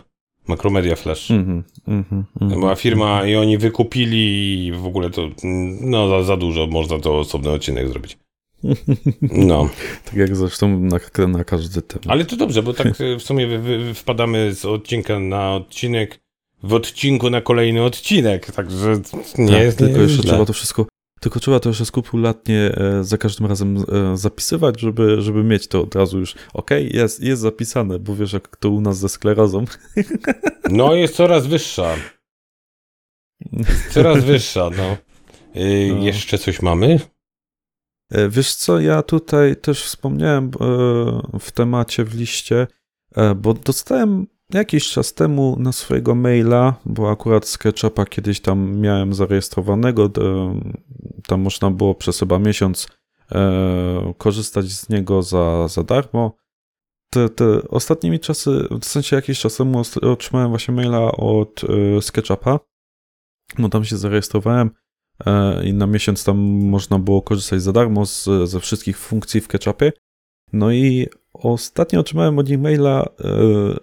[0.49, 1.31] Makromedia Flash.
[1.31, 2.61] Mhm, mhm, To mhm.
[2.61, 5.29] była firma i oni wykupili i w ogóle to,
[5.81, 8.19] no za, za dużo, można to osobny odcinek zrobić.
[9.23, 9.69] No,
[10.05, 12.07] Tak jak zresztą na, na każdy temat.
[12.09, 12.89] ale to dobrze, bo tak
[13.19, 16.21] w sumie wy, wy, wpadamy z odcinka na odcinek,
[16.63, 19.01] w odcinku na kolejny odcinek, także
[19.39, 20.33] nie tak, jest nie tylko jest jeszcze źle.
[20.33, 20.87] trzeba to wszystko.
[21.23, 25.83] Tylko trzeba to jeszcze skrupulatnie e, za każdym razem e, zapisywać, żeby, żeby mieć to
[25.83, 26.35] od razu już.
[26.55, 29.65] Okej, jest, jest zapisane, bo wiesz, jak to u nas ze sklerozą.
[30.71, 31.95] No jest coraz wyższa,
[33.91, 34.97] coraz wyższa, no.
[35.57, 36.03] Y, No.
[36.05, 37.01] Jeszcze coś mamy?
[38.29, 40.51] Wiesz co, ja tutaj też wspomniałem
[41.41, 42.67] w temacie w liście,
[43.37, 50.11] bo dostałem jakiś czas temu na swojego maila, bo akurat SketchUpa kiedyś tam miałem zarejestrowanego,
[51.27, 52.89] tam można było przez chyba miesiąc
[53.33, 56.37] e, korzystać z niego za, za darmo.
[57.11, 58.51] Te, te ostatnimi czasy,
[58.81, 62.61] w sensie jakiś czas temu otrzymałem właśnie maila od e, SketchUpa,
[63.59, 64.71] bo tam się zarejestrowałem
[65.27, 69.45] e, i na miesiąc tam można było korzystać za darmo z, ze wszystkich funkcji w
[69.45, 69.93] SketchUpie.
[70.53, 71.09] No i
[71.43, 73.29] ostatnio otrzymałem od nich maila, e,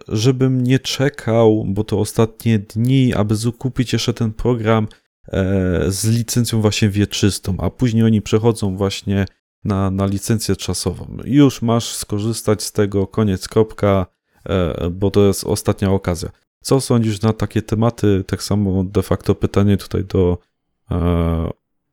[0.07, 4.88] żebym nie czekał, bo to ostatnie dni, aby zakupić jeszcze ten program
[5.28, 9.26] e, z licencją właśnie wieczystą, a później oni przechodzą właśnie
[9.64, 11.18] na, na licencję czasową.
[11.26, 14.05] Już masz skorzystać z tego, koniec, kropka,
[14.49, 16.30] e, bo to jest ostatnia okazja.
[16.62, 18.24] Co sądzisz na takie tematy?
[18.28, 20.38] Tak samo de facto pytanie tutaj do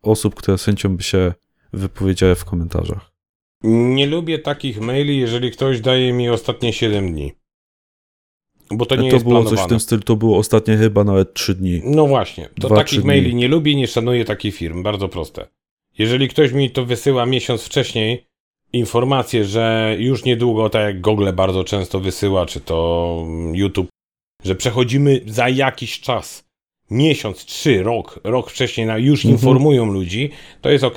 [0.03, 1.33] osób, które z chęcią by się
[1.73, 3.16] wypowiedziały w komentarzach.
[3.67, 7.33] Nie lubię takich maili, jeżeli ktoś daje mi ostatnie 7 dni.
[8.71, 9.57] Bo to nie to jest było planowane.
[9.57, 11.81] coś w tym stylu, to było ostatnie chyba nawet trzy dni.
[11.85, 13.41] No właśnie, to Dwa, takich maili dni.
[13.41, 15.47] nie lubię, nie szanuję takich firm, bardzo proste.
[15.99, 18.27] Jeżeli ktoś mi to wysyła miesiąc wcześniej,
[18.73, 23.89] informację, że już niedługo, tak jak Google bardzo często wysyła, czy to YouTube,
[24.45, 26.45] że przechodzimy za jakiś czas,
[26.91, 29.35] miesiąc, trzy, rok, rok wcześniej, na, już Mhm.
[29.35, 30.97] informują ludzi, to jest ok.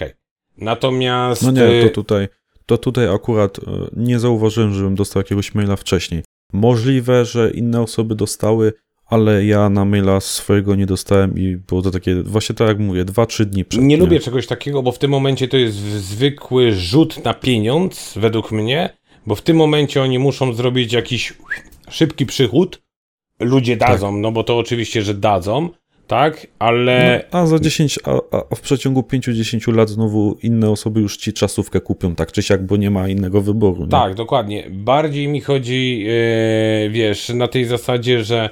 [0.57, 1.41] Natomiast...
[1.43, 2.27] No nie, to tutaj,
[2.69, 3.61] to tutaj akurat e,
[3.95, 6.23] nie zauważyłem, żebym dostał jakiegoś maila wcześniej.
[6.53, 8.73] Możliwe, że inne osoby dostały,
[9.05, 13.05] ale ja na maila swojego nie dostałem i było to takie, właśnie tak jak mówię,
[13.05, 13.83] 2-3 dni przed.
[13.83, 18.51] Nie lubię czegoś takiego, bo w tym momencie to jest zwykły rzut na pieniądz, według
[18.51, 18.89] mnie,
[19.27, 21.33] bo w tym momencie oni muszą zrobić jakiś
[21.89, 22.81] szybki przychód.
[23.39, 23.89] Ludzie Tak.
[23.89, 25.69] dadzą, no bo to oczywiście, że dadzą,
[26.09, 28.11] tak, ale No, a za 10, a,
[28.51, 32.65] a w przeciągu 5-10 lat znowu inne osoby już ci czasówkę kupią, tak czy siak,
[32.65, 33.83] bo nie ma innego wyboru.
[33.83, 33.89] Nie?
[33.89, 34.67] tak, dokładnie.
[34.71, 38.49] Bardziej mi chodzi, e, wiesz, na tej zasadzie, że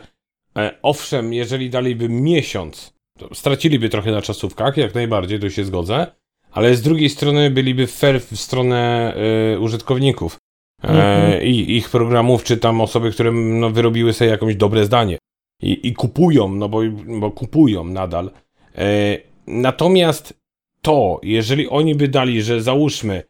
[0.58, 6.08] e, owszem, jeżeli daliby miesiąc, to straciliby trochę na czasówkach, jak najbardziej, tu się zgodzę,
[6.52, 9.14] ale z drugiej strony byliby fair w stronę
[9.56, 10.38] e, użytkowników.
[10.84, 11.44] e, Mhm.
[11.44, 15.18] i ich programów, czy tam osoby, które no, wyrobiły sobie jakieś dobre zdanie
[15.62, 16.82] i, i kupują, no bo,
[17.20, 18.32] bo kupują nadal.
[18.76, 20.34] E, natomiast
[20.82, 23.24] to, jeżeli oni by dali, że załóżmy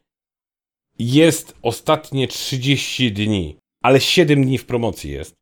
[0.98, 5.34] jest ostatnie 30 dni, ale 7 dni w promocji jest,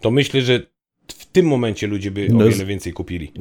[0.00, 0.60] to myślę, że
[1.08, 3.32] w tym momencie ludzie by No o jest- wiele więcej kupili.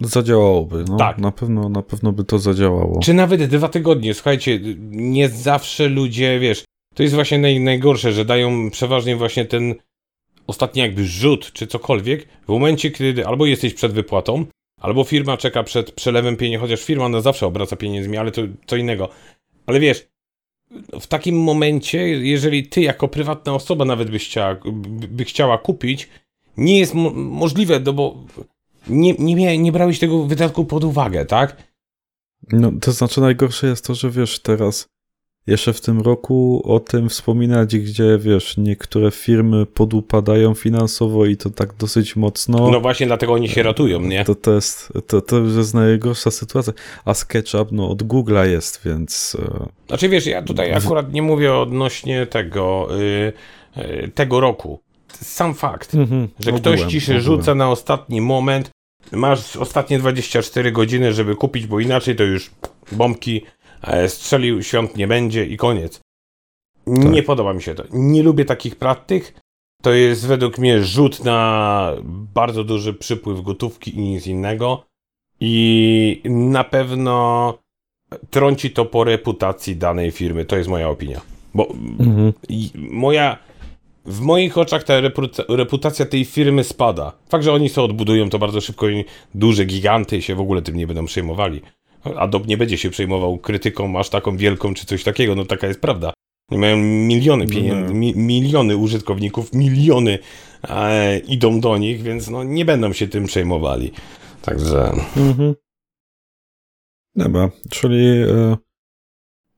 [0.00, 0.96] Zadziałałoby, no.
[0.96, 1.18] Tak.
[1.18, 3.00] Na pewno, na pewno by to zadziałało.
[3.02, 4.14] Czy nawet dwa tygodnie.
[4.14, 4.60] Słuchajcie,
[4.90, 6.64] nie zawsze ludzie, wiesz,
[6.94, 9.74] to jest właśnie naj, najgorsze, że dają przeważnie właśnie ten
[10.46, 14.46] ostatni jakby rzut, czy cokolwiek, w momencie, kiedy albo jesteś przed wypłatą,
[14.80, 18.76] albo firma czeka przed przelewem pieniędzy, chociaż firma na zawsze obraca pieniędzmi, ale to co
[18.76, 19.08] innego.
[19.66, 20.06] Ale wiesz,
[21.00, 26.08] w takim momencie, jeżeli ty jako prywatna osoba nawet byś chciała, by, chciała kupić,
[26.56, 28.24] nie jest mo- możliwe, no bo
[28.88, 31.56] nie, nie, nie brałeś tego wydatku pod uwagę, tak?
[32.52, 34.86] No, to znaczy najgorsze jest to, że wiesz, teraz
[35.46, 41.50] jeszcze w tym roku o tym wspominać, gdzie wiesz, niektóre firmy podupadają finansowo i to
[41.50, 42.70] tak dosyć mocno.
[42.70, 44.24] No właśnie dlatego oni się ratują, nie?
[44.24, 46.72] To, to jest, to, to jest najgorsza sytuacja.
[47.04, 51.54] A SketchUp, no od Google'a jest, więc e, Znaczy wiesz, ja tutaj akurat nie mówię
[51.54, 53.32] odnośnie tego, y,
[53.78, 54.80] y, tego roku.
[55.12, 57.22] Sam fakt, mhm, że ogółem, ktoś ci się ogółem.
[57.22, 58.70] rzuca na ostatni moment,
[59.12, 62.50] masz ostatnie 24 godziny, żeby kupić, bo inaczej to już
[62.92, 63.42] bombki,
[64.08, 66.00] strzelił, świąt nie będzie i koniec.
[66.86, 67.84] Nie podoba mi się to.
[67.92, 69.34] Nie lubię takich praktyk.
[69.82, 71.92] To jest według mnie rzut na
[72.34, 74.84] bardzo duży przypływ gotówki i nic innego.
[75.40, 77.54] I na pewno
[78.30, 80.44] trąci to po reputacji danej firmy.
[80.44, 81.20] To jest moja opinia.
[81.54, 81.68] Bo
[82.00, 82.32] Mhm.
[82.90, 83.38] moja.
[84.04, 87.12] W moich oczach ta reputa- reputacja tej firmy spada.
[87.28, 90.76] Fakt, że oni sobie odbudują to bardzo szybko i duże giganty się w ogóle tym
[90.76, 91.60] nie będą przejmowali.
[92.16, 95.80] Adobe nie będzie się przejmował krytyką aż taką wielką czy coś takiego, no taka jest
[95.80, 96.12] prawda.
[96.50, 97.94] Oni mają miliony pieniędzy, No.
[98.00, 100.18] mi, miliony użytkowników, miliony
[100.68, 103.92] e, idą do nich, więc no nie będą się tym przejmowali.
[104.42, 105.54] Także Mhm.
[107.16, 108.56] Dobra, czyli e,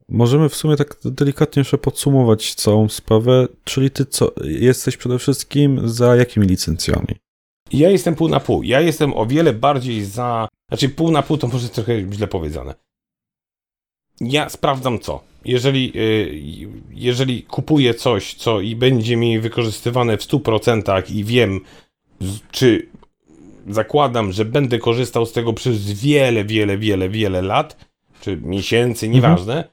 [0.09, 3.49] możemy w sumie tak delikatnie jeszcze podsumować całą sprawę.
[3.65, 7.17] Czyli ty co, jesteś przede wszystkim za jakimi licencjami?
[7.73, 8.63] Ja jestem pół na pół.
[8.63, 10.48] Ja jestem o wiele bardziej za.
[10.69, 12.75] Znaczy, pół na pół to może trochę źle powiedziane.
[14.21, 15.21] Ja sprawdzam co.
[15.45, 21.61] Jeżeli, y, jeżeli kupuję coś, co i będzie mi wykorzystywane w 100% i wiem,
[22.51, 22.89] czy
[23.69, 27.77] zakładam, że będę korzystał z tego przez wiele, wiele, wiele, wiele lat,
[28.21, 29.15] czy miesięcy, Mhm.
[29.23, 29.65] nieważne,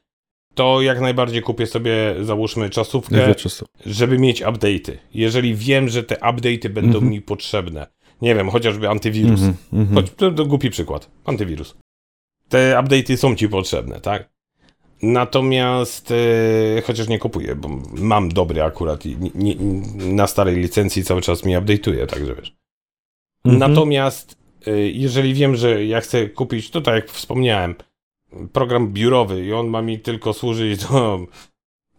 [0.54, 3.16] to jak najbardziej kupię sobie, załóżmy, czasówkę
[3.86, 4.98] żeby mieć update'y.
[5.14, 7.12] Jeżeli wiem, że te update'y będą Mhm.
[7.12, 7.88] mi potrzebne.
[8.22, 9.41] Nie wiem, chociażby antywirus.
[9.41, 9.95] Mhm, mhm.
[9.95, 11.09] Choć, to, to głupi przykład.
[11.26, 11.76] Antywirus.
[12.49, 14.30] Te update'y są ci potrzebne, tak?
[15.01, 19.55] Natomiast, e, chociaż nie kupuję, bo mam dobry akurat i nie, nie,
[20.13, 22.55] na starej licencji cały czas mi update'uje, także wiesz.
[23.45, 23.72] Mhm.
[23.72, 24.38] Natomiast,
[24.68, 27.76] e, jeżeli wiem, że ja chcę kupić, to tak jak wspomniałem,
[28.53, 31.20] program biurowy i on ma mi tylko służyć do,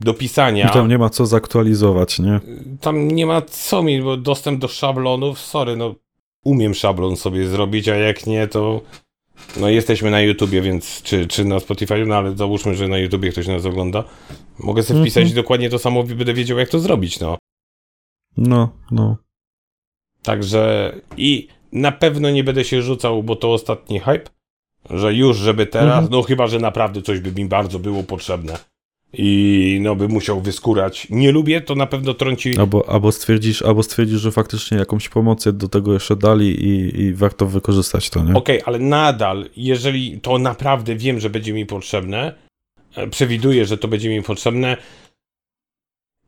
[0.00, 2.40] do pisania I tam nie ma co zaktualizować, nie?
[2.80, 5.94] tam nie ma co mi, bo dostęp do szablonów, sorry, no
[6.46, 8.80] umiem szablon sobie zrobić, a jak nie, to
[9.60, 13.30] no jesteśmy na YouTubie, więc czy, czy na Spotify, no ale załóżmy, że na YouTubie
[13.30, 14.04] ktoś nas ogląda.
[14.58, 15.36] Mogę sobie wpisać Mhm.
[15.36, 17.38] dokładnie to samo, będę wiedział jak to zrobić, no.
[18.36, 19.16] No, no.
[20.22, 24.30] Także i na pewno nie będę się rzucał, bo to ostatni hype,
[24.90, 26.08] że już, żeby teraz, Mhm.
[26.10, 28.58] no chyba, że naprawdę coś by mi bardzo było potrzebne
[29.12, 31.06] i no by musiał wyskórać.
[31.10, 35.52] Nie lubię, to na pewno trąci Albo, albo, stwierdzisz, albo stwierdzisz, że faktycznie jakąś promocję
[35.52, 38.34] do tego jeszcze dali i, i warto wykorzystać to, nie?
[38.34, 42.34] Okej, ale nadal, jeżeli to naprawdę wiem, że będzie mi potrzebne,
[42.96, 44.76] e, przewiduję, że to będzie mi potrzebne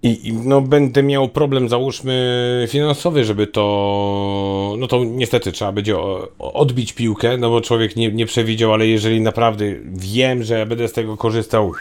[0.03, 5.97] i, i no będę miał problem, załóżmy, finansowy, żeby to, no to niestety trzeba będzie
[6.39, 10.93] odbić piłkę, no bo człowiek nie, nie przewidział, ale jeżeli naprawdę wiem, że będę z
[10.93, 11.73] tego korzystał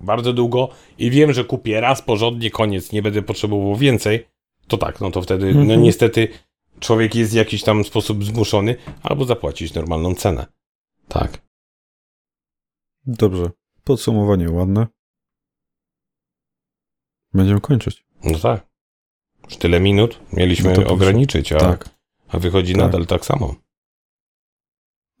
[0.00, 4.26] bardzo długo i wiem, że kupię raz porządnie, koniec, nie będę potrzebował więcej,
[4.68, 5.82] to tak, no to wtedy, no Mhm.
[5.82, 6.28] niestety
[6.80, 10.46] człowiek jest w jakiś tam sposób zmuszony albo zapłacić normalną cenę.
[11.08, 11.42] Tak.
[13.06, 13.50] Dobrze.
[13.84, 14.86] Podsumowanie ładne.
[17.34, 18.04] Będziemy kończyć.
[18.24, 18.66] No tak.
[19.44, 21.88] Już tyle minut mieliśmy No ograniczyć, a, Tak.
[22.28, 22.80] a wychodzi Tak.
[22.82, 23.54] nadal tak samo.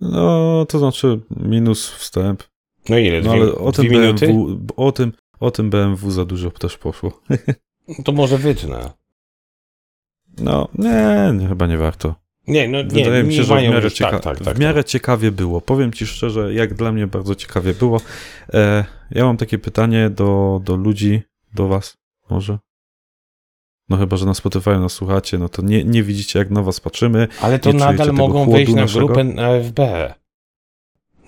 [0.00, 2.42] No, to znaczy minus wstęp.
[2.88, 3.20] No ile?
[3.20, 4.26] No Dwie, ale o tym, dwie minuty?
[4.26, 7.20] BMW, o, tym, o tym BMW za dużo też poszło.
[8.04, 8.90] To może wytnę.
[10.38, 12.14] No, nie, nie chyba nie warto.
[12.48, 14.84] Nie, no nie, Wydaje mi się, że w miarę, cieka- tak, tak, tak, w miarę
[14.84, 15.60] ciekawie było.
[15.60, 18.00] Powiem ci szczerze, jak dla mnie bardzo ciekawie było.
[18.54, 21.22] E, ja mam takie pytanie do, do ludzi,
[21.54, 21.96] do was
[22.30, 22.58] może.
[23.88, 26.80] No chyba, że na Spotify nas słuchacie, no to nie, nie widzicie jak na was
[26.80, 27.28] patrzymy.
[27.40, 29.06] Ale to nadal mogą wejść na naszego?
[29.06, 29.80] grupę AFB.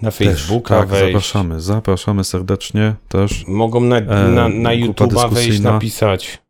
[0.03, 1.07] Na Facebooka też, tak, wejść.
[1.07, 3.45] zapraszamy, zapraszamy serdecznie też.
[3.47, 6.43] Mogą na, E, na, na YouTube'a wejść, napisać.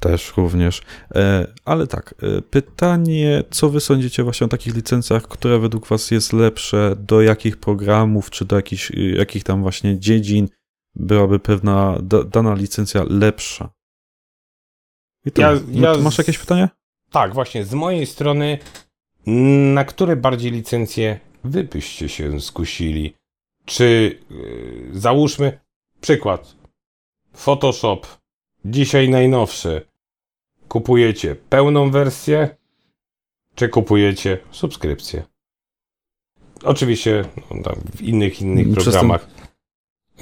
[0.00, 0.82] Też również.
[1.14, 6.10] E, ale tak, e, pytanie, co wy sądzicie właśnie o takich licencjach, które według was
[6.10, 10.48] jest lepsze, do jakich programów, czy do jakich, y, jakich tam właśnie dziedzin
[10.94, 13.70] byłaby pewna da, dana licencja lepsza?
[15.24, 16.68] I to, Ja- no, ja ty masz jakieś pytanie?
[17.10, 18.58] Tak, właśnie, z mojej strony,
[19.74, 23.14] na które bardziej licencje wy byście się skusili?
[23.64, 25.60] Czy yy, załóżmy
[26.00, 26.56] przykład.
[27.32, 28.06] Photoshop,
[28.64, 29.86] dzisiaj najnowszy.
[30.68, 32.56] Kupujecie pełną wersję,
[33.54, 35.22] czy kupujecie subskrypcję?
[36.62, 39.28] Oczywiście no, w innych innych Przez programach.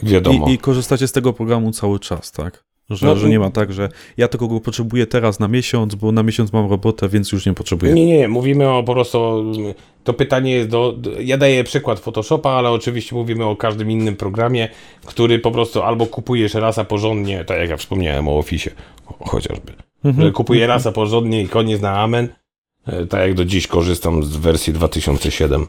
[0.03, 0.49] Wiadomo.
[0.49, 2.65] I, I korzystacie z tego programu cały czas, tak?
[2.91, 6.13] Że, No, że nie ma tak, że ja tylko go potrzebuję teraz na miesiąc, bo
[6.13, 7.93] na miesiąc mam robotę, więc już nie potrzebuję.
[7.93, 9.45] Nie, nie, nie, mówimy o po prostu.
[10.05, 10.95] To pytanie jest do.
[11.21, 14.69] Ja daję przykład Photoshopa, ale oczywiście mówimy o każdym innym programie,
[15.05, 18.71] który po prostu albo kupujesz rasa porządnie, tak jak ja wspomniałem o Office,
[19.07, 19.73] cho- chociażby.
[20.05, 20.27] Mhm.
[20.27, 22.29] Że kupuję rasa porządnie i koniec na amen.
[22.87, 25.67] E, Tak jak do dziś korzystam z wersji 2007.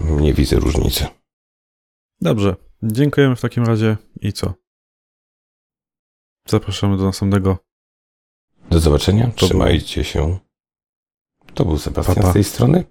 [0.00, 1.06] Nie widzę różnicy.
[2.20, 4.54] Dobrze, dziękujemy w takim razie i co?
[6.48, 7.58] Zapraszamy do następnego.
[8.70, 9.26] Do zobaczenia.
[9.26, 10.38] było- Trzymajcie się.
[11.54, 12.84] To był Sebastian z tej strony.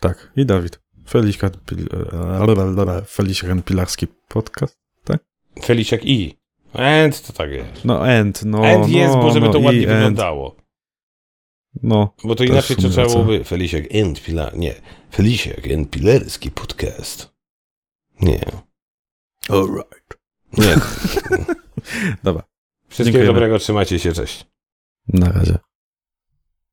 [0.00, 0.80] Tak, i Dawid.
[1.08, 1.88] Felician, Pil...
[3.06, 4.78] Felician Pilarski podcast.
[5.62, 6.36] Feliciak i.
[6.72, 7.84] And to tak jest.
[7.84, 8.58] No, end, no.
[8.58, 10.56] And no, jest, bo żeby no, to ładnie wyglądało.
[11.82, 14.56] No, Bo to inaczej to trzeba byłoby Felisiak and Pilar.
[14.58, 14.74] Nie.
[15.10, 17.34] Felisiak and Pilerski podcast.
[18.20, 18.40] Nie.
[19.48, 20.18] alright.
[20.58, 20.76] Nie.
[22.24, 22.42] Dobra,
[22.88, 23.26] Wszystkiego Dziękujemy.
[23.26, 24.46] dobrego, trzymajcie się, cześć.
[25.08, 25.58] na razie.